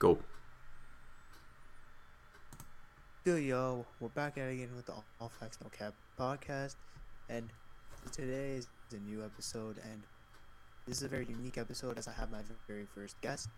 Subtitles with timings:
[0.00, 0.18] Go.
[3.22, 6.76] Good yo, we're back at it again with the All Facts No Cap podcast,
[7.28, 7.50] and
[8.10, 10.00] today is a new episode, and
[10.86, 13.50] this is a very unique episode as I have my very first guest.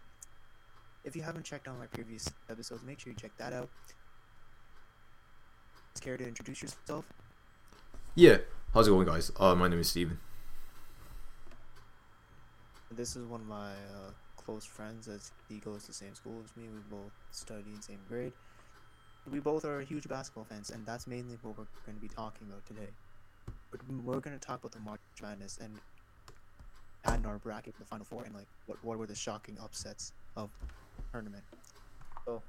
[1.05, 3.69] If you haven't checked out my previous episodes, make sure you check that out.
[6.01, 7.05] Care to introduce yourself?
[8.17, 8.39] Yeah.
[8.75, 9.31] How's it going, guys?
[9.39, 10.19] Uh, my name is Steven.
[12.91, 14.11] This is one of my uh,
[14.45, 16.69] close friends as he goes to the same school as me.
[16.69, 18.33] We both study in the same grade.
[19.31, 22.49] We both are huge basketball fans, and that's mainly what we're going to be talking
[22.49, 22.89] about today.
[23.71, 25.79] But We're going to talk about the March Madness and
[27.05, 30.51] add our bracket the Final Four and like what what were the shocking upsets of
[31.13, 31.45] tournament.
[32.25, 32.43] So,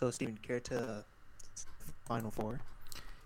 [0.00, 1.04] so Steven, care to
[2.06, 2.60] Final Four?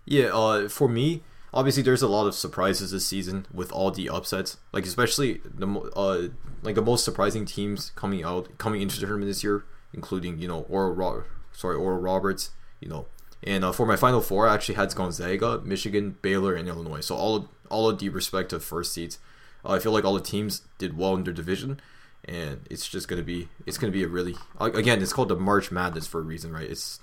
[0.05, 0.27] Yeah.
[0.33, 4.57] Uh, for me, obviously, there's a lot of surprises this season with all the upsets.
[4.71, 6.29] Like especially the uh
[6.61, 10.47] like the most surprising teams coming out coming into the tournament this year, including you
[10.47, 13.05] know Oral Ro- sorry Oral Roberts, you know.
[13.41, 16.99] And uh, for my final four, I actually had Gonzaga, Michigan, Baylor, and Illinois.
[16.99, 19.17] So all of, all of the respective first seeds.
[19.63, 21.79] Uh, I feel like all the teams did well in their division,
[22.25, 25.71] and it's just gonna be it's gonna be a really again it's called the March
[25.71, 26.69] Madness for a reason, right?
[26.69, 26.99] It's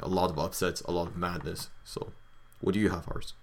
[0.00, 1.70] a lot of upsets, a lot of madness.
[1.84, 2.12] So,
[2.60, 3.34] what do you have, ours?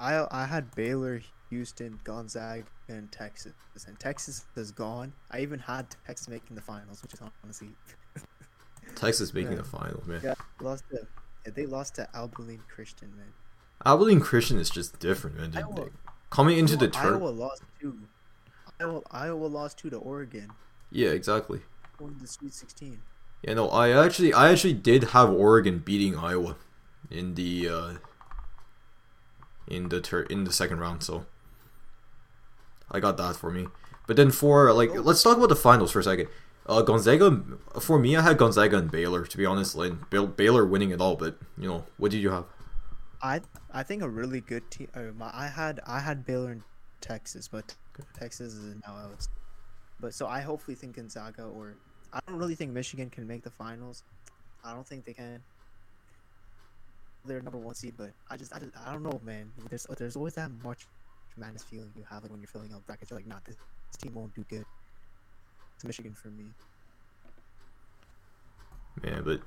[0.00, 3.52] I I had Baylor, Houston, Gonzaga, and Texas,
[3.86, 5.12] and Texas is gone.
[5.30, 7.70] I even had Texas making the finals, which is honestly
[8.94, 9.58] Texas making Yeah.
[9.58, 10.20] the finals, man.
[10.22, 11.06] yeah lost to
[11.44, 13.32] yeah, they lost to Abilene Christian, man.
[13.84, 15.52] Abilene Christian is just different, man.
[15.56, 15.90] Iowa- they-
[16.30, 17.98] coming into the tournament, Iowa lost two.
[18.80, 20.50] Iowa, Iowa lost two to Oregon,
[20.90, 21.60] yeah, exactly.
[21.98, 23.00] going to the Sweet 16.
[23.42, 26.56] Yeah, no, I actually, I actually did have Oregon beating Iowa
[27.10, 27.94] in the uh,
[29.68, 31.26] in the tur- in the second round, so
[32.90, 33.66] I got that for me.
[34.06, 35.00] But then for like, Oh.
[35.00, 36.28] let's talk about the finals for a second.
[36.66, 37.42] Uh, Gonzaga,
[37.80, 41.16] for me, I had Gonzaga and Baylor to be honest, and Baylor winning it all.
[41.16, 42.44] But you know, what did you have?
[43.22, 43.40] I
[43.72, 44.88] I think a really good team.
[45.16, 46.62] My, I had I had Baylor and
[47.00, 47.74] Texas, but
[48.18, 49.26] Texas is now out.
[50.00, 51.74] But so I hopefully think Gonzaga or
[52.12, 54.02] I don't really think Michigan can make the finals.
[54.64, 55.42] I don't think they can.
[57.26, 59.50] They're number one seed, but I just I, just, I don't know, man.
[59.68, 60.86] There's there's always that March
[61.36, 63.10] Madness feeling you have like when you're filling out brackets.
[63.10, 63.56] You're like, nah, this,
[63.90, 64.64] this team won't do good.
[65.74, 66.46] It's Michigan for me.
[69.02, 69.40] Man, but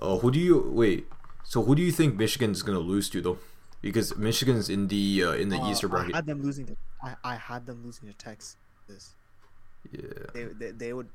[0.00, 1.08] uh, who do you wait?
[1.44, 3.38] So who do you think Michigan's gonna lose to though?
[3.80, 6.14] Because Michigan's in the uh, in the Uh, Easter bracket.
[6.14, 8.56] I had them losing to I, I had them losing to Texas.
[9.90, 10.00] Yeah.
[10.34, 11.08] They they, they would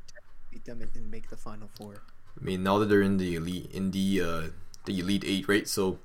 [0.51, 2.01] beat them and, and make the final four.
[2.39, 4.41] I mean, now that they're in the elite, in the uh,
[4.85, 5.67] the elite eight, right?
[5.67, 5.99] So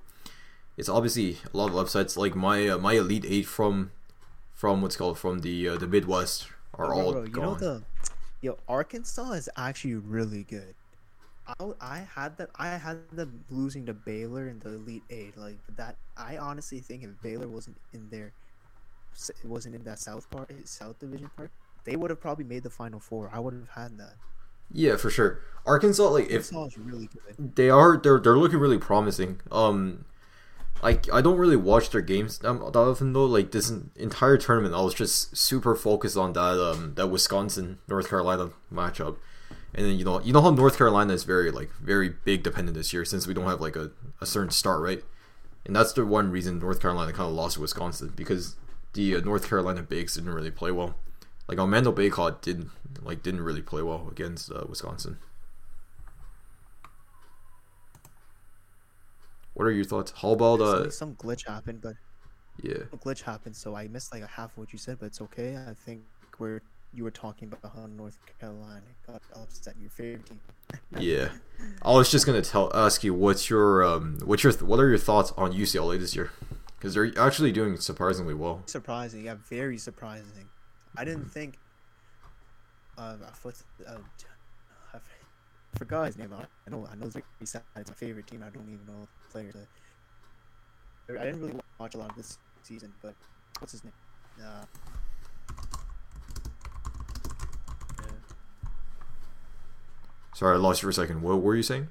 [0.76, 2.16] it's obviously a lot of upsets.
[2.16, 3.90] Like my uh, my elite eight from
[4.54, 7.44] from what's called from the uh, the Midwest are all bro, you gone.
[7.44, 7.82] know the
[8.40, 10.74] yo Arkansas is actually really good.
[11.48, 15.58] I, I had them I had them losing to Baylor in the Elite Eight like
[15.76, 15.96] that.
[16.16, 18.32] I honestly think if Baylor wasn't in there,
[19.44, 21.50] wasn't in that South part South Division part,
[21.84, 23.30] they would have probably made the Final Four.
[23.32, 24.14] I would have had that.
[24.72, 25.40] Yeah, for sure.
[25.66, 27.54] Arkansas, like if Arkansas really good.
[27.56, 29.40] they are, they're they're looking really promising.
[29.52, 30.04] Um,
[30.82, 33.26] like I don't really watch their games that often though.
[33.26, 38.08] Like this entire tournament, I was just super focused on that um that Wisconsin North
[38.08, 39.16] Carolina matchup.
[39.74, 42.76] And then you know you know how North Carolina is very like very big dependent
[42.76, 43.90] this year since we don't have like a,
[44.20, 45.02] a certain start right,
[45.66, 48.56] and that's the one reason North Carolina kind of lost to Wisconsin because
[48.94, 50.94] the uh, North Carolina bigs didn't really play well.
[51.48, 52.70] Like Armando Baycott didn't
[53.02, 55.18] like didn't really play well against uh, Wisconsin.
[59.54, 60.12] What are your thoughts?
[60.16, 61.94] How about uh some, some glitch happened, but
[62.62, 65.06] yeah a glitch happened, so I missed like a half of what you said, but
[65.06, 65.56] it's okay.
[65.56, 66.02] I think
[66.38, 66.60] we're
[66.94, 70.40] you were talking about how North Carolina got upset your favorite team.
[70.98, 71.28] yeah?
[71.82, 74.98] I was just gonna tell ask you what's your um what's your what are your
[74.98, 76.30] thoughts on UCLA this year?
[76.76, 78.62] Because they're actually doing surprisingly well.
[78.66, 79.24] surprising.
[79.24, 80.48] Yeah, very surprising.
[80.98, 81.58] I didn't think.
[82.96, 83.98] Uh, what's uh,
[84.94, 84.98] I
[85.78, 86.32] forgot his name.
[86.34, 86.88] I know.
[86.90, 87.06] I know.
[87.06, 87.16] It's.
[87.40, 88.42] It's my favorite team.
[88.44, 89.54] I don't even know the players.
[91.08, 93.14] I didn't really watch a lot of this season, but
[93.60, 93.92] what's his name?
[94.40, 94.64] Uh,
[98.00, 98.04] yeah.
[100.34, 101.22] Sorry, I lost you for a second.
[101.22, 101.88] What were you saying?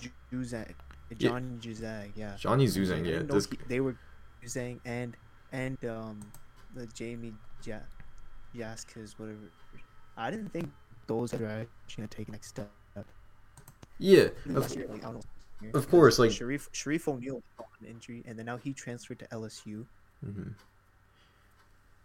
[0.00, 0.74] Ju- Juzang,
[1.10, 1.16] Yeah.
[1.18, 2.36] Johnny Juzang, yeah.
[2.38, 3.20] Johnny I Zuzang, yeah.
[3.22, 3.96] This, he- they were
[4.42, 5.16] Juzang and
[5.54, 6.20] and um
[6.74, 7.32] the Jamie
[7.64, 7.88] ja-
[8.54, 9.38] Jaskis whatever.
[10.16, 10.70] I didn't think
[11.06, 12.70] those guys were actually gonna take the next step.
[13.98, 15.24] yeah, of, year, like, I don't
[15.62, 19.20] know, of course, like Shareef Shareef O'Neal got an injury, and then now he transferred
[19.20, 19.86] to LSU.
[20.24, 20.54] mhm.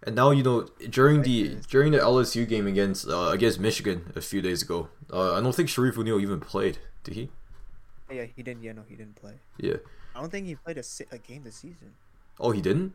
[0.03, 4.21] And now you know during the during the LSU game against uh, against Michigan a
[4.21, 6.77] few days ago, uh, I don't think Shareef O'Neal even played.
[7.03, 7.29] Did he?
[8.09, 8.63] Yeah, he didn't.
[8.63, 9.33] Yeah, no, he didn't play.
[9.57, 9.77] Yeah.
[10.15, 11.93] I don't think he played a, a game this season.
[12.39, 12.93] Oh, he didn't.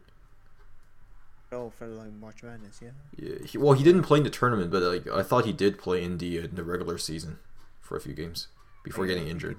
[1.54, 2.80] No, for like March Madness.
[2.82, 2.90] Yeah.
[3.16, 3.46] Yeah.
[3.46, 6.02] He, well, he didn't play in the tournament, but like I thought he did play
[6.02, 7.38] in the uh, in the regular season
[7.80, 8.48] for a few games
[8.82, 9.56] before getting injured.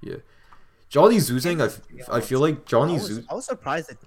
[0.00, 0.16] Yeah.
[0.88, 3.24] Johnny Zuzang, I, yeah, I feel like Johnny was, Zuz.
[3.30, 3.98] I was surprised that.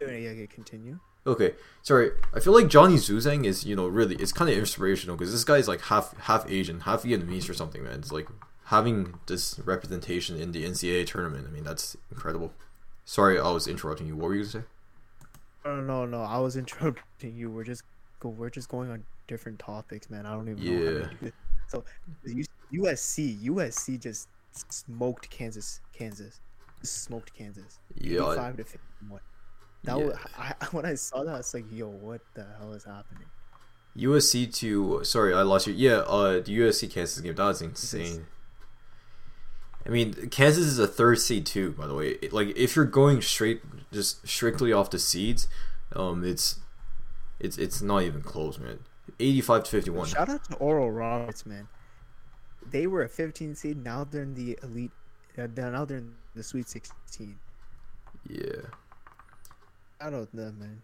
[0.00, 0.98] Yeah, yeah, continue.
[1.26, 2.12] Okay, sorry.
[2.32, 5.44] I feel like Johnny Zuzang is, you know, really it's kind of inspirational because this
[5.44, 7.98] guy is like half half Asian, half Vietnamese or something, man.
[7.98, 8.28] It's like
[8.66, 11.46] having this representation in the NCAA tournament.
[11.48, 12.54] I mean, that's incredible.
[13.04, 14.16] Sorry, I was interrupting you.
[14.16, 14.62] What were you gonna say?
[15.66, 16.22] No, no, no.
[16.22, 17.50] I was interrupting you.
[17.50, 17.82] We're just
[18.20, 18.28] go.
[18.30, 20.24] We're just going on different topics, man.
[20.26, 20.70] I don't even know.
[21.00, 21.08] Yeah.
[21.08, 21.32] do this.
[21.68, 21.84] So,
[22.72, 24.28] USC, USC just
[24.70, 26.40] smoked Kansas, Kansas,
[26.80, 27.78] Just smoked Kansas.
[27.96, 29.20] Yeah, Eighty-five to fifty-one.
[29.84, 30.04] That Yeah.
[30.06, 31.34] was I, when I saw that.
[31.34, 33.26] I was like, "Yo, what the hell is happening?"
[33.96, 35.72] USC to sorry, I lost you.
[35.72, 38.26] Yeah, uh, the USC Kansas game that was insane.
[39.86, 41.70] I mean, Kansas is a third seed too.
[41.72, 43.62] By the way, like if you're going straight,
[43.92, 45.48] just strictly off the seeds,
[45.94, 46.58] um, it's
[47.38, 48.80] it's it's not even close, man.
[49.20, 50.08] Eighty-five to fifty-one.
[50.08, 51.68] Shout out to Oral Roberts, man.
[52.68, 53.84] They were a 15 seed.
[53.84, 54.90] Now they're in the elite.
[55.38, 57.38] Uh, now they're in the Sweet 16.
[58.28, 58.62] Yeah.
[60.00, 60.82] I don't know, man.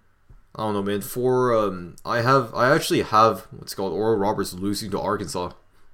[0.55, 1.01] I don't know, man.
[1.01, 5.53] For um, I have I actually have what's called Oral Roberts losing to Arkansas,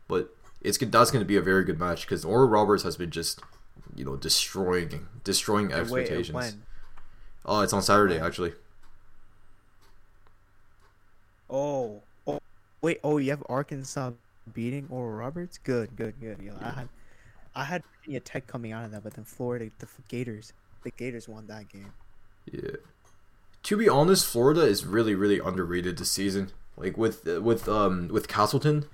[0.08, 0.78] but it's.
[0.78, 3.40] That's going to be a very good match because Oral Roberts has been just,
[3.94, 6.56] you know, destroying destroying wait, expectations.
[7.44, 8.26] Oh, it's on Saturday When?
[8.26, 8.52] actually.
[11.50, 12.40] Oh, oh,
[12.82, 13.00] wait.
[13.02, 14.12] Oh, you have Arkansas
[14.52, 15.58] beating Oral Roberts.
[15.58, 16.42] Good, good, good.
[16.42, 16.88] Yo, I had,
[17.54, 20.52] I had Virginia Tech coming out of that, but then Florida, the Gators,
[20.84, 21.92] the Gators won that game.
[22.50, 22.76] Yeah.
[23.64, 26.52] To be honest, Florida is really really underrated this season.
[26.76, 28.86] Like with with um with Castleton,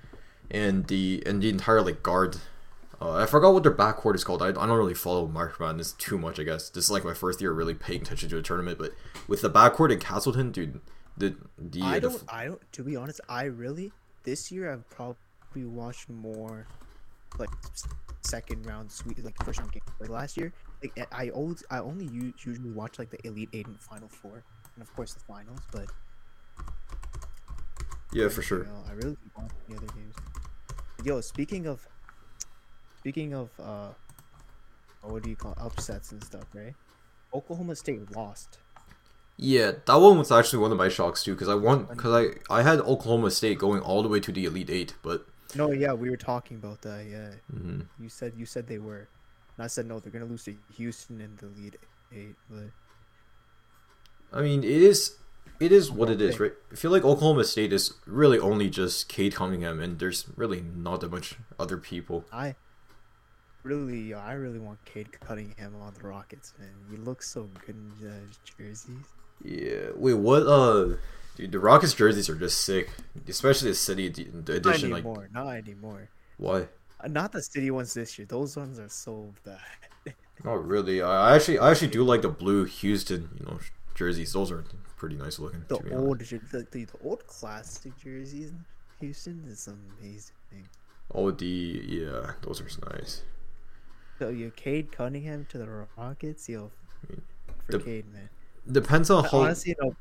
[0.50, 2.38] and the and the entire like guard.
[3.00, 4.40] Uh, I forgot what their backcourt is called.
[4.40, 6.38] I, I don't really follow March Madness too much.
[6.38, 8.78] I guess this is like my first year really paying attention to a tournament.
[8.78, 8.92] But
[9.26, 10.80] with the backcourt in Castleton, dude,
[11.16, 12.22] the the, I don't.
[12.28, 12.72] I don't.
[12.72, 13.92] To be honest, I really
[14.24, 15.16] this year I've probably
[15.64, 16.66] watched more,
[17.38, 17.50] like
[18.22, 19.82] second round sweet like first round game.
[20.00, 20.52] Like last year,
[20.82, 24.42] like I always I only usually watch like the Elite Eight and Final Four,
[24.74, 25.60] and of course the finals.
[25.70, 25.86] But
[28.14, 28.66] yeah for sure.
[28.88, 30.14] I really don't the other games.
[31.04, 31.86] Yo, speaking of,
[32.98, 33.88] speaking of, uh,
[35.02, 35.58] what do you call it?
[35.60, 36.74] upsets and stuff, right?
[37.34, 38.58] Oklahoma State lost.
[39.36, 42.54] Yeah, that one was actually one of my shocks too because I want because I
[42.58, 45.26] I had Oklahoma State going all the way to the Elite Eight, but
[45.56, 47.04] No, yeah, we were talking about that.
[47.10, 47.86] Yeah, mhm.
[48.00, 49.08] you said you said they were,
[49.56, 51.78] and I said no, they're gonna lose to Houston in the lead
[52.12, 52.36] eight.
[52.48, 52.70] But
[54.32, 55.16] I mean, it is
[55.64, 56.52] it is what it is, right?
[56.72, 61.00] I feel like Oklahoma State is really only just Cade Cunningham, and there's really not
[61.00, 62.24] that much other people.
[62.32, 62.54] I
[63.62, 66.70] really, I really want Cade Cunningham on the Rockets, man.
[66.90, 69.06] He looks so good in his jerseys.
[69.42, 69.90] Yeah.
[69.96, 70.42] Wait, what?
[70.46, 70.96] Uh,
[71.36, 72.90] dude, the Rockets jerseys are just sick,
[73.28, 74.90] especially the city edi- the Not edition.
[74.90, 76.08] Like, anymore, not anymore.
[76.36, 76.68] why?
[77.00, 78.26] Uh, Not the city ones this year.
[78.26, 79.58] Those ones are so bad.
[80.44, 81.00] Not really.
[81.02, 83.58] I I actually I actually do like the blue Houston, you know,
[83.94, 84.32] jerseys.
[84.32, 84.64] Those are
[84.96, 85.64] pretty nice looking.
[85.68, 88.64] The old, the, the, the old classic jerseys in
[89.00, 90.32] Houston is amazing.
[91.14, 91.46] Oh, the
[91.86, 93.22] yeah, those are nice.
[94.18, 96.70] So you Cade Cunningham to the Rockets, yo,
[97.08, 97.22] mean,
[97.66, 98.28] for the- Cade, man.
[98.70, 99.40] Depends on how.
[99.40, 99.94] honestly, no,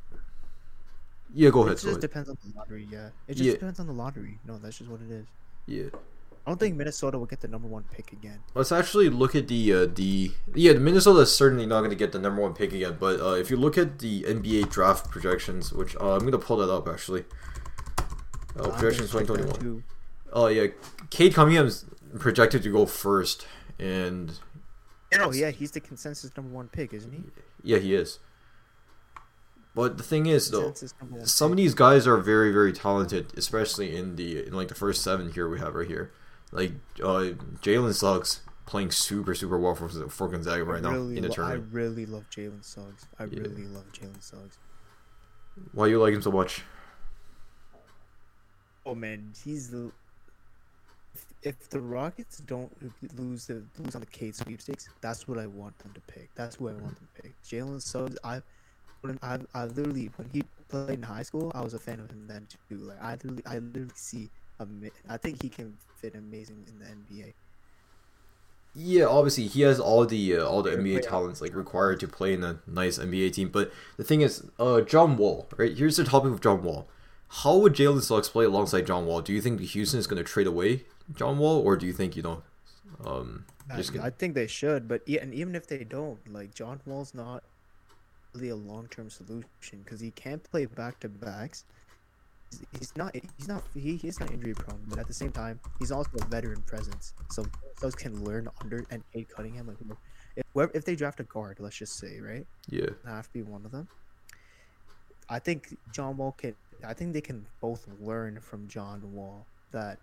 [1.33, 1.73] yeah, go ahead.
[1.73, 2.01] it just ahead.
[2.01, 2.87] depends on the lottery.
[2.89, 3.53] Yeah, it just Yeah.
[3.53, 4.39] depends on the lottery.
[4.45, 5.25] No, that's just what it is.
[5.65, 5.89] Yeah.
[6.45, 8.39] I don't think Minnesota will get the number one pick again.
[8.53, 10.73] Let's actually look at the uh, the yeah.
[10.73, 12.97] Minnesota is certainly not going to get the number one pick again.
[12.99, 16.37] But uh, if you look at the NBA draft projections, which uh, I'm going to
[16.37, 17.23] pull that up actually.
[18.59, 19.59] Uh, I'm projections gonna check that 2021.
[19.61, 19.83] too.
[20.33, 20.67] Oh yeah,
[21.09, 21.85] Cade Cunningham's
[22.19, 23.47] projected to go first,
[23.79, 24.37] and
[25.21, 27.23] Oh yeah, he's the consensus number one pick, isn't he?
[27.63, 28.19] yeah, he is.
[29.75, 32.73] But the thing is, though, Consensus number one some of these guys are very, very
[32.73, 36.11] talented, especially in the in like the first seven here we have right here.
[36.53, 41.23] Like uh, Jalen Suggs playing super, super well for for Gonzaga right I now in
[41.23, 43.07] the lo- I really love Jalen Suggs.
[43.19, 43.41] I Yeah.
[43.41, 44.59] really love Jalen Suggs.
[45.73, 46.63] Why you like him so much?
[48.85, 49.91] Oh man, he's the.
[51.15, 52.71] If, if the Rockets don't
[53.17, 56.31] lose the lose on the Cade sweepstakes, that's what I want them to pick.
[56.35, 57.35] That's who I want them to pick.
[57.43, 58.41] Jalen Suggs, I,
[59.01, 62.09] when I, I literally when he played in high school, I was a fan of
[62.11, 62.77] him then too.
[62.77, 64.65] Like I literally, I literally see a.
[64.65, 67.33] mi- I think he can fit amazing in the NBA.
[68.75, 72.07] Yeah, obviously he has all the uh, all the Yeah, NBA talents like required to
[72.07, 73.49] play in a nice NBA team.
[73.49, 75.47] But the thing is, uh, John Wall.
[75.57, 76.87] Right here's the topic of John Wall.
[77.29, 79.21] How would Jalen Suggs play alongside John Wall?
[79.21, 80.83] Do you think Houston is going to trade away
[81.15, 82.43] John Wall, or do you think you know,
[83.05, 86.19] um, I, just gonna, I think they should, but e- and even if they don't,
[86.31, 87.43] like John Wall's not
[88.33, 91.65] really a long term solution because he can't play back to backs.
[92.71, 93.15] He's- not.
[93.37, 93.63] He's not.
[93.73, 97.13] He, he's not injury prone, but at the same time, he's also a veteran presence.
[97.29, 97.45] So
[97.81, 99.67] those can learn under and aid Cunningham.
[99.67, 99.77] Like,
[100.35, 103.41] if whoever, if they draft a guard, let's just say, right, yeah, have to be
[103.41, 103.87] one of them.
[105.29, 106.55] I think John Wall can.
[106.85, 109.97] I think they can both learn from John Wall that.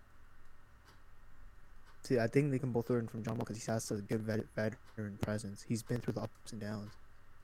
[2.03, 4.21] See, I think they can both learn from John Wall because he has a good
[4.21, 5.63] vet, veteran presence.
[5.67, 6.91] He's been through the ups and downs.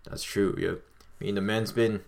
[0.09, 0.55] that's true.
[0.57, 0.71] Yeah,
[1.21, 2.01] I mean the man's been,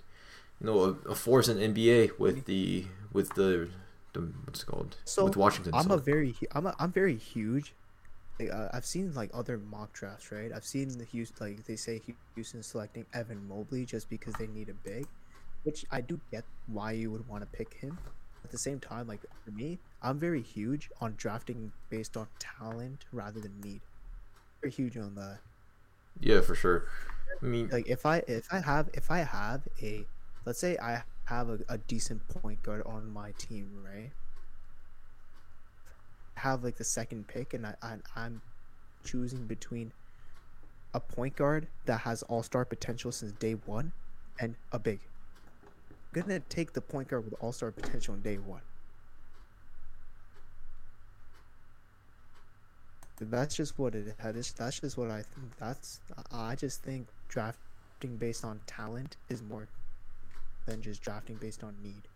[0.62, 3.70] you know, a, a force in NBA with the with the,
[4.14, 5.74] the what's it called So, with Washington.
[5.74, 5.94] I'm so.
[5.94, 7.76] a very, hu- I'm a, I'm very huge.
[8.40, 10.52] Like, uh, I've seen like other mock drafts, right?
[10.54, 12.02] I've seen the Houston, like they say
[12.36, 15.08] Houston selecting Evan Mobley just because they need a big,
[15.64, 18.00] which I do get why you would want to pick him.
[18.44, 23.06] At the same time, like for me, I'm very huge on drafting based on talent
[23.12, 23.82] rather than need.
[24.62, 25.42] Very huge on that.
[26.20, 26.88] yeah, for sure.
[27.42, 30.08] I mean, Like if I if I have if I have a,
[30.50, 34.10] let's say I have a, a decent point guard on my team, right?
[36.40, 38.42] have like the second pick and I, I I'm
[39.04, 39.92] choosing between
[40.94, 43.92] a point guard that has all star potential since day one
[44.40, 45.00] and a big.
[46.16, 48.62] I'm gonna take the point guard with all star potential on day one.
[53.22, 54.54] That's just what it is.
[54.54, 55.58] That's just what I think.
[55.60, 56.00] That's
[56.32, 59.68] I I just think drafting based on talent is more
[60.70, 62.08] than just drafting based on need.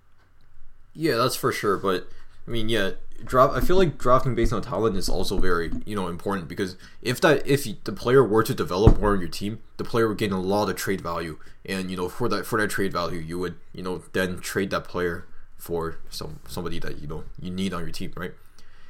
[0.93, 1.77] Yeah, that's for sure.
[1.77, 2.07] But
[2.48, 2.91] I mean, yeah,
[3.24, 3.55] draft.
[3.55, 7.19] I feel like drafting based on talent is also very you know important because if
[7.22, 10.31] that if the player were to develop more on your team, the player would gain
[10.31, 13.39] a lot of trade value, and you know for that for that trade value, you
[13.39, 15.25] would you know then trade that player
[15.57, 18.33] for some somebody that you know you need on your team, right?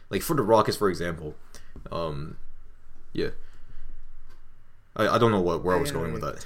[0.10, 1.36] Like for the Rockets, for example.
[1.92, 2.38] Um,
[3.14, 3.30] yeah.
[4.96, 6.46] I, I don't know what where I was going with that.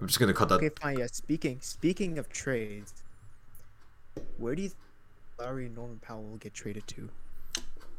[0.00, 0.56] I'm just gonna cut that.
[0.56, 0.98] Okay, fine.
[0.98, 1.06] Yeah.
[1.06, 3.02] Speaking speaking of trades,
[4.38, 4.80] where do you think
[5.38, 7.10] Lowry and Norman Powell will get traded to?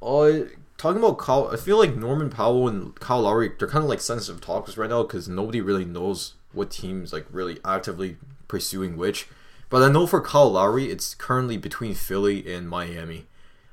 [0.01, 0.47] Uh,
[0.77, 4.01] talking about Kyle, I feel like Norman Powell and Kyle Lowry, they're kind of like
[4.01, 9.27] sensitive topics right now because nobody really knows what teams like really actively pursuing which.
[9.69, 13.25] But I know for Kyle Lowry, it's currently between Philly and Miami.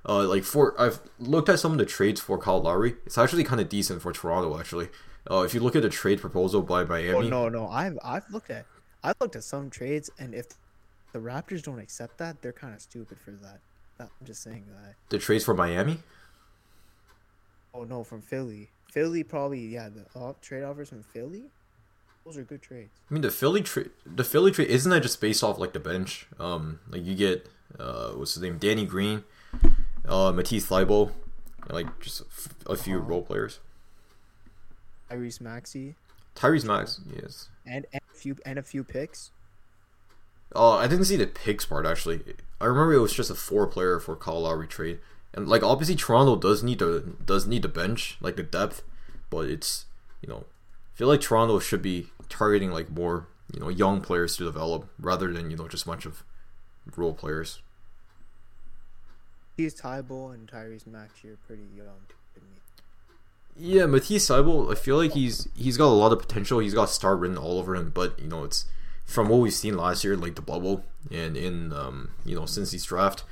[0.09, 2.95] Uh, like for I've looked at some of the trades for Kyle Lowry.
[3.05, 4.89] It's actually kind of decent for Toronto actually.
[5.31, 7.13] Uh, if you look at the trade proposal by Miami.
[7.13, 7.69] Oh no, no.
[7.69, 8.67] I've I've looked at
[9.05, 10.47] I've looked at some trades, and if
[11.13, 13.61] the Raptors don't accept that, they're kind of stupid for that.
[14.01, 14.95] I'm just saying that.
[15.11, 15.99] the trades for Miami,
[17.75, 18.71] Oh no, from Philly.
[18.91, 19.89] Philly probably yeah.
[19.89, 21.45] The uh, trade offers from Philly,
[22.25, 22.91] those are good trades.
[23.11, 25.81] I mean the Philly trade, the Philly trade isn't that just based off like the
[25.81, 26.27] bench?
[26.41, 27.49] Um, like you get
[27.79, 29.25] uh, what's his name, Danny Green,
[30.07, 31.13] uh, Matisse Thybulle,
[31.63, 32.23] and, like just
[32.67, 33.07] a few Uh-huh.
[33.09, 33.61] role players.
[35.13, 35.97] Tyrese Maxey
[36.35, 37.49] Tyrese Max, yes.
[37.67, 39.31] and, and a few and a few picks.
[40.55, 42.23] Uh, I didn't see the picks part actually.
[42.61, 44.99] I remember it was just a four player for Kyle Lowry trade,
[45.35, 48.83] and like obviously Toronto does need to does need the bench like the depth,
[49.31, 49.87] but it's
[50.21, 50.45] you know
[50.95, 54.89] I feel like Toronto should be targeting like more you know young players to develop
[54.99, 56.25] rather than you know just a bunch of
[56.97, 57.61] role players.
[59.57, 62.07] He's Thybulle and Tyrese Maxey are pretty young.
[63.57, 66.59] Yeah, Matisse Thybulle, I feel like he's he's got a lot of potential.
[66.59, 68.67] He's got star written all over him, but you know it's
[69.05, 72.73] from what we've seen last year, like the bubble, and in um, you know since
[72.73, 73.25] his draft,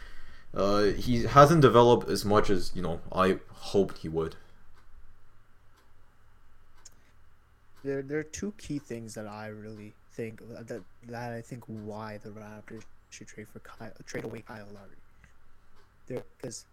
[0.55, 4.37] uh, he hasn't developed as much as you know I hoped he would.
[7.83, 12.19] There, there are two key things that I really think that that I think why
[12.23, 14.97] the Raptors should trade for Kyle, trade away Kyle Lowry.
[16.07, 16.67] There, because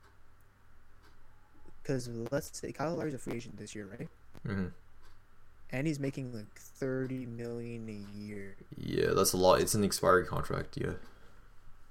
[1.88, 4.10] because let's say Kyle Lowry's a free agent this year, right?
[4.46, 4.68] hmm
[5.72, 9.62] And he's making like thirty million a year, Yeah, that's a lot.
[9.62, 10.78] It's an expiring contract.
[10.78, 10.94] Yeah,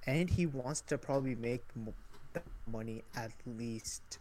[0.06, 1.64] and he wants to probably make
[2.34, 4.18] that money at least,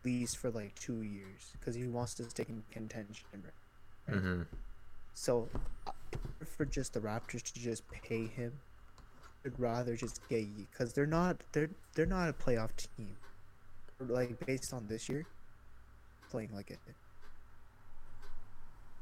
[0.00, 3.44] at least for like two years, because he wants to stay in contention.
[4.08, 4.20] Right?
[4.20, 4.42] hmm
[5.14, 5.48] So,
[6.44, 8.60] for just the Raptors to just pay him,
[9.44, 13.16] I'd rather just get because they're not they're they're not a playoff team.
[13.98, 15.26] Like based on this year,
[16.30, 16.80] playing like it.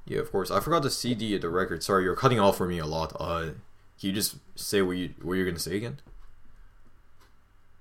[0.07, 0.19] yeah.
[0.21, 1.83] Of course, I forgot to CD at the record.
[1.83, 3.15] Sorry, you're cutting off for me a lot.
[3.19, 3.53] Uh,
[3.99, 6.01] can you just say what you what you're gonna say again?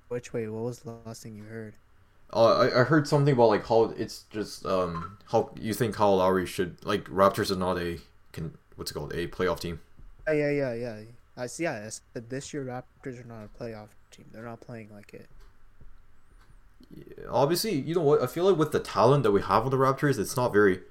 [0.08, 0.48] Which way?
[0.48, 1.76] What was the last thing you heard?
[2.32, 6.18] Uh, I, I heard something about like how it's just um how you think Kyle
[6.18, 8.00] Lowry should like Raptors are not a
[8.32, 9.82] can what's it called a playoff team.
[10.28, 11.02] Yeah, yeah, yeah, yeah.
[11.38, 11.64] I see.
[11.64, 14.26] Yeah, I said this year Raptors are not a playoff team.
[14.32, 15.30] They're not playing like it.
[17.30, 18.22] Obviously, you know what?
[18.22, 20.82] I feel like with the talent that we have on the Raptors, it's not very.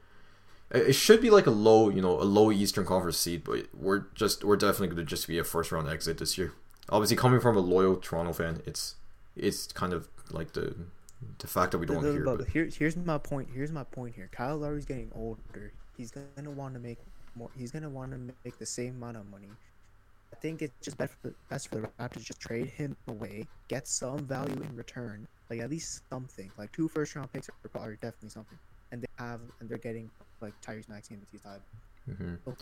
[0.71, 4.07] It should be like a low, you know, a low Eastern Conference seed, but we're
[4.15, 6.53] just we're definitely going to just be a first round exit this year.
[6.89, 8.97] Obviously, coming from a loyal Toronto fan, it's
[9.37, 10.75] it's kind of like the
[11.39, 12.25] the fact that we don't want to hear.
[12.25, 13.49] But here, here's my point.
[13.53, 14.29] Here's my point here.
[14.33, 15.73] Kyle Lowry's getting older.
[15.97, 16.99] He's gonna want to make
[17.35, 17.51] more.
[17.57, 19.49] He's gonna want to make the same amount of money.
[20.33, 22.97] I think it's just best for the, best for the Raptors to just trade him
[23.07, 26.51] away, get some value in return, like at least something.
[26.57, 28.59] Like two first round picks are probably definitely something,
[28.91, 32.39] and they have and they're getting like Tyrese Maxey and Matisse Thybulle.
[32.49, 32.57] Mhm.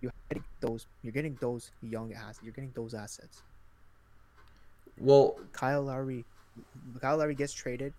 [0.00, 0.86] You're getting those.
[1.02, 2.40] You're getting those young assets.
[2.42, 3.42] You're getting those assets.
[4.98, 6.24] well, Kyle Lowry,
[7.00, 7.92] Kyle Lowry gets traded,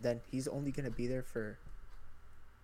[0.00, 1.56] then he's only gonna be there for,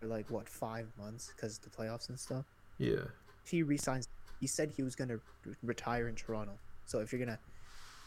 [0.01, 2.45] for like what five months because the playoffs and stuff.
[2.79, 3.05] yeah,
[3.45, 4.09] If he resigns,
[4.41, 6.53] he said he was gonna re- retire in Toronto.
[6.87, 7.39] So if you're gonna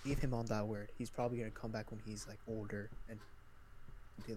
[0.06, 3.20] leave him on that word, he's probably gonna come back when he's like older and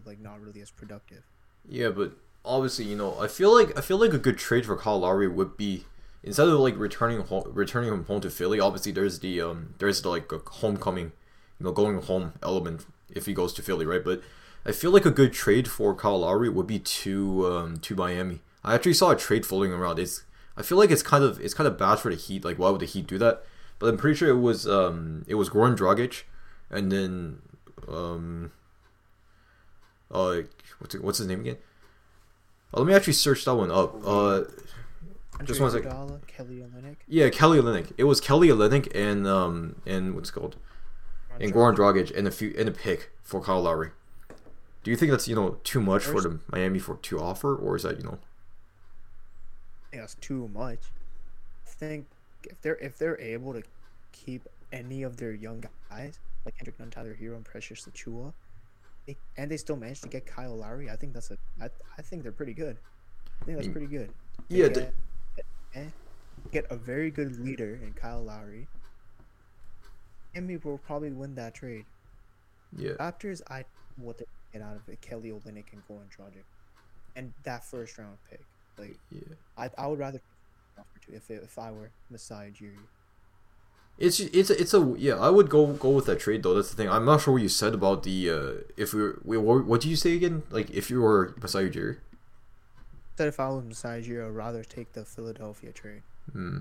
[0.04, 1.22] like not really as productive.
[1.68, 2.12] yeah, but
[2.44, 5.28] obviously, you know, I feel like I feel like a good trade for Kyle Lowry
[5.28, 5.84] would be
[6.22, 8.60] instead of like returning home, returning him home to Philly.
[8.60, 11.12] Obviously, there's the um there's the like a homecoming,
[11.58, 14.04] you know, going home element if he goes to Philly, right?
[14.04, 14.22] But
[14.64, 18.40] I feel like a good trade for Kyle Lowry would be to um to Miami.
[18.64, 19.98] I actually saw a trade floating around.
[19.98, 20.24] It's
[20.56, 22.44] I feel like it's kind of it's kind of bad for the Heat.
[22.44, 23.44] Like, why would the Heat do that?
[23.78, 26.22] But I'm pretty sure it was um it was Goran Dragic,
[26.70, 27.42] and then
[27.88, 28.52] um
[30.10, 30.42] uh
[30.78, 31.58] what's it, what's his name again?
[32.72, 33.94] Oh, let me actually search that one up.
[34.04, 34.44] Uh,
[35.44, 35.90] Just one Andre sec.
[35.90, 37.92] Iguodala, Kelly Olynyk, yeah, Kelly Olynyk.
[37.96, 40.56] It was Kelly Olynyk and um and what's it called
[41.40, 43.90] and Goran Dragic and a few and a pick for Kyle Lowry.
[44.82, 47.76] Do you think that's you know too much for the Miami for to offer, or
[47.76, 48.18] is that you know?
[49.86, 50.80] I think that's too much.
[51.66, 52.06] I think
[52.50, 53.62] if they're if they're able to
[54.12, 58.32] keep any of their young guys like Kendrick Nunn, Tyler Herro, and Precious Achiuwa,
[59.06, 62.02] they, and they still manage to get Kyle Lowry, I think that's a I, I
[62.02, 62.76] think they're pretty good.
[63.40, 63.72] I think that's Mm.
[63.72, 64.10] pretty good.
[64.48, 64.94] They Yeah, get,
[65.74, 65.84] eh,
[66.52, 68.66] get a very good leader in Kyle Lowry.
[70.34, 71.84] and Miami will probably win that trade.
[72.76, 72.92] yeah.
[72.92, 73.64] Raptors, I
[73.96, 75.00] what they get out of it.
[75.00, 76.44] Kelly Olynyk and Goran Dragic,
[77.16, 78.40] and that first round pick.
[78.78, 79.34] Like Yeah.
[79.56, 80.20] I, I would rather
[80.78, 82.86] offer to if it, if I were Masai Ujiri.
[83.98, 85.14] It's it's it's a yeah.
[85.14, 86.54] I would go go with that trade though.
[86.54, 86.90] That's the thing.
[86.90, 89.88] I'm not sure what you said about the uh if we were what, what did
[89.88, 90.42] you say again?
[90.50, 91.96] Like if you were Masai Ujiri.
[93.16, 96.02] Said if I was Masai Ujiri, I'd rather take the Philadelphia trade.
[96.30, 96.58] Hmm.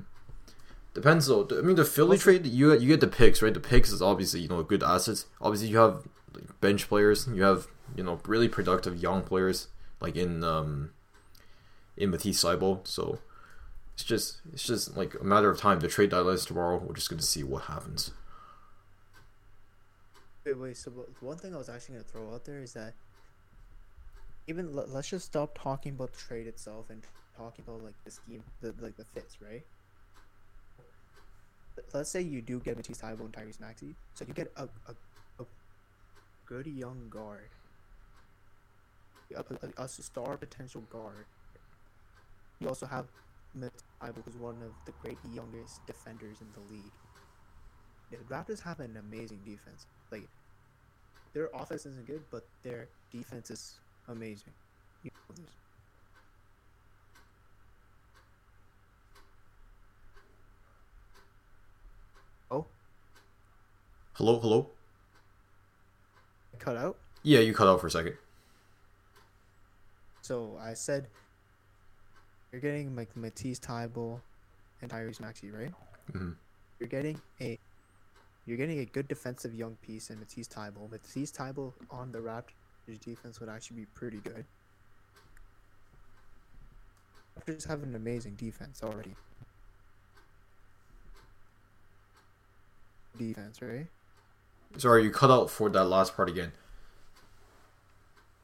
[0.93, 1.45] Depends though.
[1.51, 3.54] I mean, the Philly trade you you get the picks right.
[3.54, 5.25] The picks is obviously you know good assets.
[5.41, 7.28] Obviously you have like, bench players.
[7.28, 9.67] You have you know really productive young players
[9.99, 10.91] like in um
[11.97, 12.88] in Matisse Thybulle.
[12.88, 13.19] So
[13.96, 15.80] it's just it's just like a matter of time.
[15.80, 16.78] The trade deadline is tomorrow.
[16.78, 18.12] We're just gonna see what happens.
[20.46, 20.78] Wait, wait.
[20.78, 22.94] So one thing I was actually gonna throw out there is that
[24.48, 27.02] even let, let's just stop talking about the trade itself and
[27.38, 29.64] talking about like the scheme, the like the fits, right?
[31.78, 34.64] Let- Let's say you do get Matisse Thybulle and Tyrese Maxey, so you get a,
[34.88, 34.96] a,
[35.40, 35.46] a
[36.46, 37.50] good young guard,
[39.36, 39.44] a,
[39.80, 41.26] a, a star potential guard.
[42.60, 43.08] You also have
[43.60, 46.91] Thybulle, who's one of the great youngest defenders in the league.
[48.12, 49.86] The Raptors have an amazing defense.
[50.12, 50.28] Like
[51.34, 54.54] their offense isn't good, but their defense is amazing.
[55.04, 55.46] You know.
[62.52, 62.65] Oh,
[64.13, 64.70] Hello, hello.
[66.60, 66.98] cut out.
[67.24, 68.18] Yeah, you cut out for a second.
[70.22, 71.08] So I said
[72.56, 74.22] you're getting like Matisse Thybulle
[74.82, 75.74] and Tyrese Maxey, right?
[76.13, 76.32] hmm
[76.80, 77.60] You're getting a
[78.46, 80.89] you're getting a good defensive young piece in Matisse Thybulle.
[80.89, 84.46] Matisse Thybulle on the Raptors defense would actually be pretty good.
[87.38, 89.15] Raptors have an amazing defense already.
[93.18, 93.88] Defense, right?
[94.78, 96.54] Sorry, you cut out for that last part again.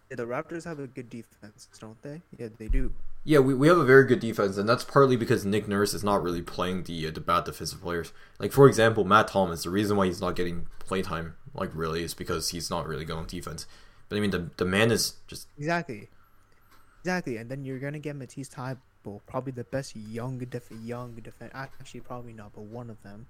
[0.10, 2.22] Yeah, the Raptors have a good defense, don't they?
[2.38, 2.94] Yeah, they do.
[3.24, 6.04] Yeah, we, we have a very good defense, and that's partly because Nick Nurse is
[6.04, 8.14] not really playing the uh, the bad defensive players.
[8.40, 9.64] Like for example, Matt Thomas.
[9.64, 13.16] The reason why he's not getting playtime, like really, is because he's not really good
[13.16, 13.68] on defense.
[14.10, 16.10] But I mean, the the man is just Exactly.
[17.02, 21.52] Exactly, and then you're gonna get Matisse Thybulle, probably the best young def- young defense.
[21.54, 23.28] Actually, probably not, but one of them.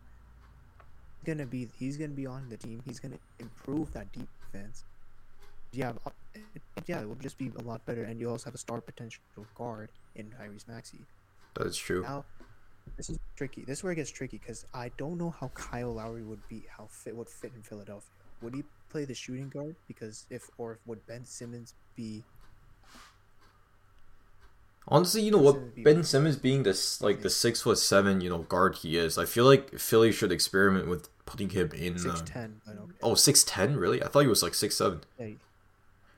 [1.19, 2.82] He's Gonna be he's gonna be on the team.
[2.86, 4.86] He's gonna improve that defense.
[5.72, 8.56] Yeah, uh, it- yeah, it will just be a lot better, and you also have
[8.56, 9.22] a star potential
[9.56, 11.00] guard in Tyrese Maxey.
[11.56, 12.02] That is true.
[12.04, 12.26] Now,
[12.98, 13.64] this is tricky.
[13.64, 16.64] This is where it gets tricky because I don't know how Kyle Lowry would be,
[16.78, 18.10] how fit would fit in Philadelphia.
[18.42, 19.76] Would he play the shooting guard?
[19.88, 22.24] Because if or would Ben Simmons be?
[24.88, 25.56] Honestly, you know Ben what?
[25.56, 29.18] Simmons Ben Simmons being this like the six foot seven, you know, guard he is.
[29.18, 32.00] I feel like Philly should experiment with putting him in.
[32.00, 32.94] Six Uh, ten, okay.
[33.04, 34.02] oh, 6'10", Really?
[34.04, 35.02] I thought he was like six seven.
[35.20, 35.28] Yeah,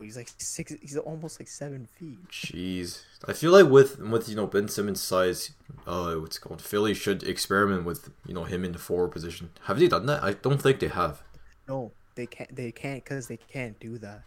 [0.04, 0.74] he- he's like six.
[0.82, 2.20] He's almost like seven feet.
[2.30, 5.52] Jeez, I feel like with with you know Ben Simmons' size,
[5.88, 6.62] uh, what's it called?
[6.62, 9.50] Philly should experiment with you know him in the forward position.
[9.63, 10.24] Have they done that?
[10.24, 11.24] I don't think they have.
[11.68, 12.56] No, they can't.
[12.56, 14.24] They can't because they can't do that.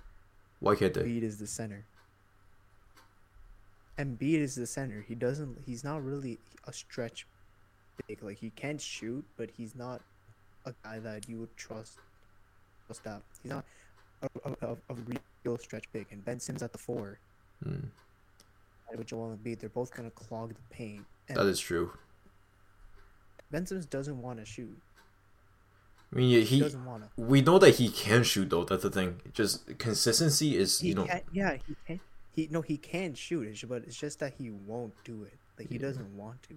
[0.61, 1.03] Why can't they?
[1.03, 1.85] Embiid is the center.
[3.99, 5.05] Embiid is the center.
[5.07, 5.59] He doesn't.
[5.65, 7.27] He's not really a stretch
[8.07, 8.23] big.
[8.23, 10.03] Like he can't shoot, but he's not
[10.65, 11.99] a guy that you would trust.
[12.87, 13.65] Trust that he's not
[14.23, 14.95] a, a, a, a
[15.45, 16.07] real stretch big.
[16.11, 17.19] And Ben Simmons at the four,
[17.65, 17.87] Hmm,
[18.91, 21.05] and with Joel Embiid, they're both gonna clog the paint.
[21.29, 21.93] And that is true.
[23.51, 24.77] Ben Simmons doesn't want to shoot.
[26.13, 26.61] I mean, yeah, He, he.
[26.61, 27.23] doesn't want to.
[27.23, 28.65] We know that he can shoot though.
[28.65, 29.21] That's the thing.
[29.33, 31.05] Just consistency is He you know.
[31.07, 32.01] can, yeah, he can.
[32.35, 33.65] He no, he can shoot.
[33.69, 35.35] But it's just that he won't do it.
[35.59, 36.55] Like he doesn't want to.